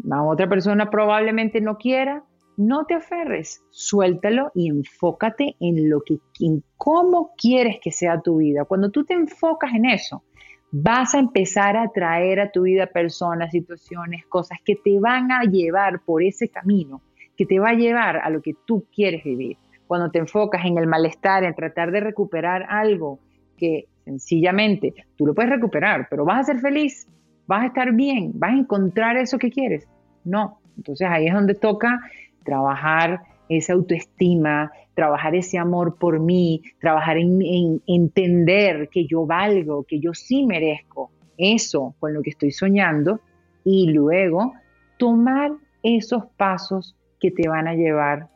[0.03, 2.23] la otra persona probablemente no quiera,
[2.57, 8.37] no te aferres, suéltalo y enfócate en lo que en cómo quieres que sea tu
[8.37, 8.65] vida.
[8.65, 10.23] Cuando tú te enfocas en eso,
[10.71, 15.43] vas a empezar a traer a tu vida personas, situaciones, cosas que te van a
[15.43, 17.01] llevar por ese camino,
[17.35, 19.57] que te va a llevar a lo que tú quieres vivir.
[19.85, 23.19] Cuando te enfocas en el malestar, en tratar de recuperar algo
[23.57, 27.07] que sencillamente tú lo puedes recuperar, pero vas a ser feliz,
[27.45, 29.87] vas a estar bien, vas a encontrar eso que quieres.
[30.23, 31.99] No, entonces ahí es donde toca
[32.43, 39.99] trabajar esa autoestima, trabajar ese amor por mí, trabajar en, entender que yo valgo, que
[39.99, 43.19] yo sí merezco eso con lo que estoy soñando
[43.63, 44.53] y luego
[44.97, 48.27] tomar esos pasos que te van a llevar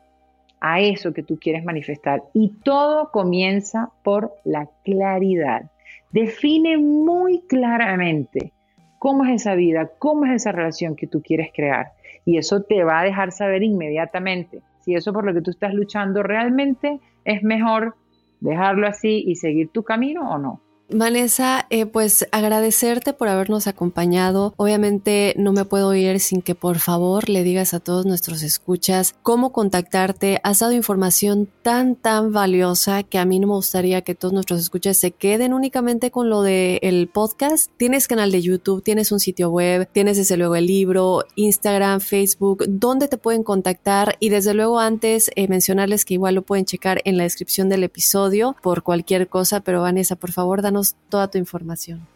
[0.60, 2.24] a eso que tú quieres manifestar.
[2.34, 5.70] Y todo comienza por la claridad.
[6.10, 8.52] Define muy claramente
[8.98, 11.92] cómo es esa vida, cómo es esa relación que tú quieres crear.
[12.24, 15.74] Y eso te va a dejar saber inmediatamente si eso por lo que tú estás
[15.74, 17.96] luchando realmente es mejor
[18.38, 20.60] dejarlo así y seguir tu camino o no.
[20.88, 24.54] Vanessa, eh, pues agradecerte por habernos acompañado.
[24.56, 29.14] Obviamente no me puedo ir sin que por favor le digas a todos nuestros escuchas
[29.22, 30.40] cómo contactarte.
[30.44, 34.60] Has dado información tan, tan valiosa que a mí no me gustaría que todos nuestros
[34.60, 37.70] escuchas se queden únicamente con lo del el podcast.
[37.76, 42.64] Tienes canal de YouTube, tienes un sitio web, tienes desde luego el libro, Instagram, Facebook,
[42.68, 44.16] ¿dónde te pueden contactar?
[44.20, 47.82] Y desde luego antes eh, mencionarles que igual lo pueden checar en la descripción del
[47.82, 50.75] episodio por cualquier cosa, pero Vanessa, por favor, danos
[51.08, 52.06] toda tu información.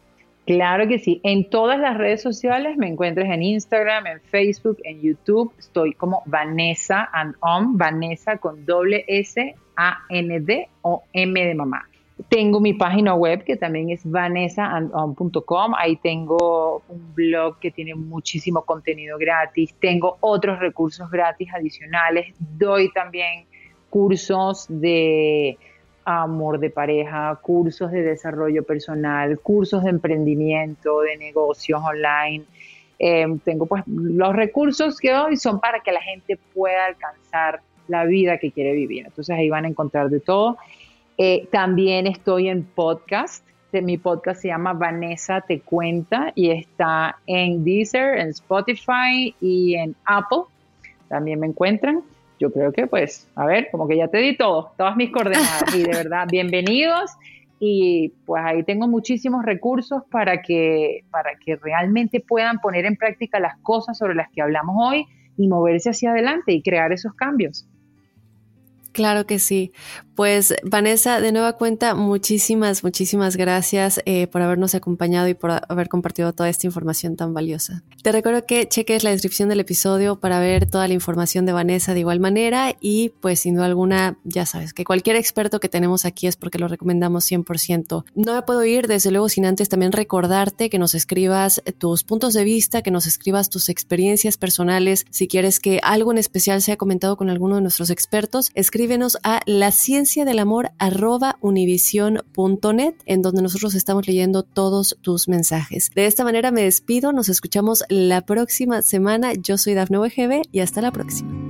[0.46, 1.20] Claro que sí.
[1.22, 5.52] En todas las redes sociales me encuentras en Instagram, en Facebook, en YouTube.
[5.58, 11.54] Estoy como Vanessa and Om, Vanessa con doble S A N D o M de
[11.54, 11.86] mamá.
[12.28, 15.74] Tengo mi página web que también es vanessaandom.com.
[15.76, 19.74] Ahí tengo un blog que tiene muchísimo contenido gratis.
[19.80, 22.34] Tengo otros recursos gratis adicionales.
[22.58, 23.46] Doy también
[23.88, 25.58] cursos de
[26.04, 32.44] amor de pareja, cursos de desarrollo personal, cursos de emprendimiento, de negocios online.
[32.98, 38.04] Em, tengo pues los recursos que doy son para que la gente pueda alcanzar la
[38.04, 39.06] vida que quiere vivir.
[39.06, 40.58] Entonces ahí van a encontrar de todo.
[41.18, 43.44] Eh, también estoy en podcast.
[43.72, 49.94] Mi podcast se llama Vanessa Te Cuenta y está en Deezer, en Spotify y en
[50.04, 50.42] Apple.
[51.08, 52.02] También me encuentran
[52.40, 55.74] yo creo que pues, a ver, como que ya te di todo, todas mis coordenadas
[55.74, 57.12] y de verdad, bienvenidos
[57.60, 63.38] y pues ahí tengo muchísimos recursos para que, para que realmente puedan poner en práctica
[63.38, 65.04] las cosas sobre las que hablamos hoy
[65.36, 67.68] y moverse hacia adelante y crear esos cambios.
[68.92, 69.72] Claro que sí.
[70.20, 75.88] Pues Vanessa, de nueva cuenta, muchísimas, muchísimas gracias eh, por habernos acompañado y por haber
[75.88, 77.84] compartido toda esta información tan valiosa.
[78.02, 81.94] Te recuerdo que cheques la descripción del episodio para ver toda la información de Vanessa
[81.94, 86.04] de igual manera y pues sin duda alguna, ya sabes que cualquier experto que tenemos
[86.04, 88.04] aquí es porque lo recomendamos 100%.
[88.14, 92.34] No me puedo ir desde luego sin antes también recordarte que nos escribas tus puntos
[92.34, 95.06] de vista, que nos escribas tus experiencias personales.
[95.08, 99.40] Si quieres que algo en especial sea comentado con alguno de nuestros expertos, escríbenos a
[99.46, 105.90] la ciencia del amor arroba univision.net en donde nosotros estamos leyendo todos tus mensajes.
[105.94, 109.32] De esta manera me despido, nos escuchamos la próxima semana.
[109.34, 111.49] Yo soy Dafne Wegebe y hasta la próxima.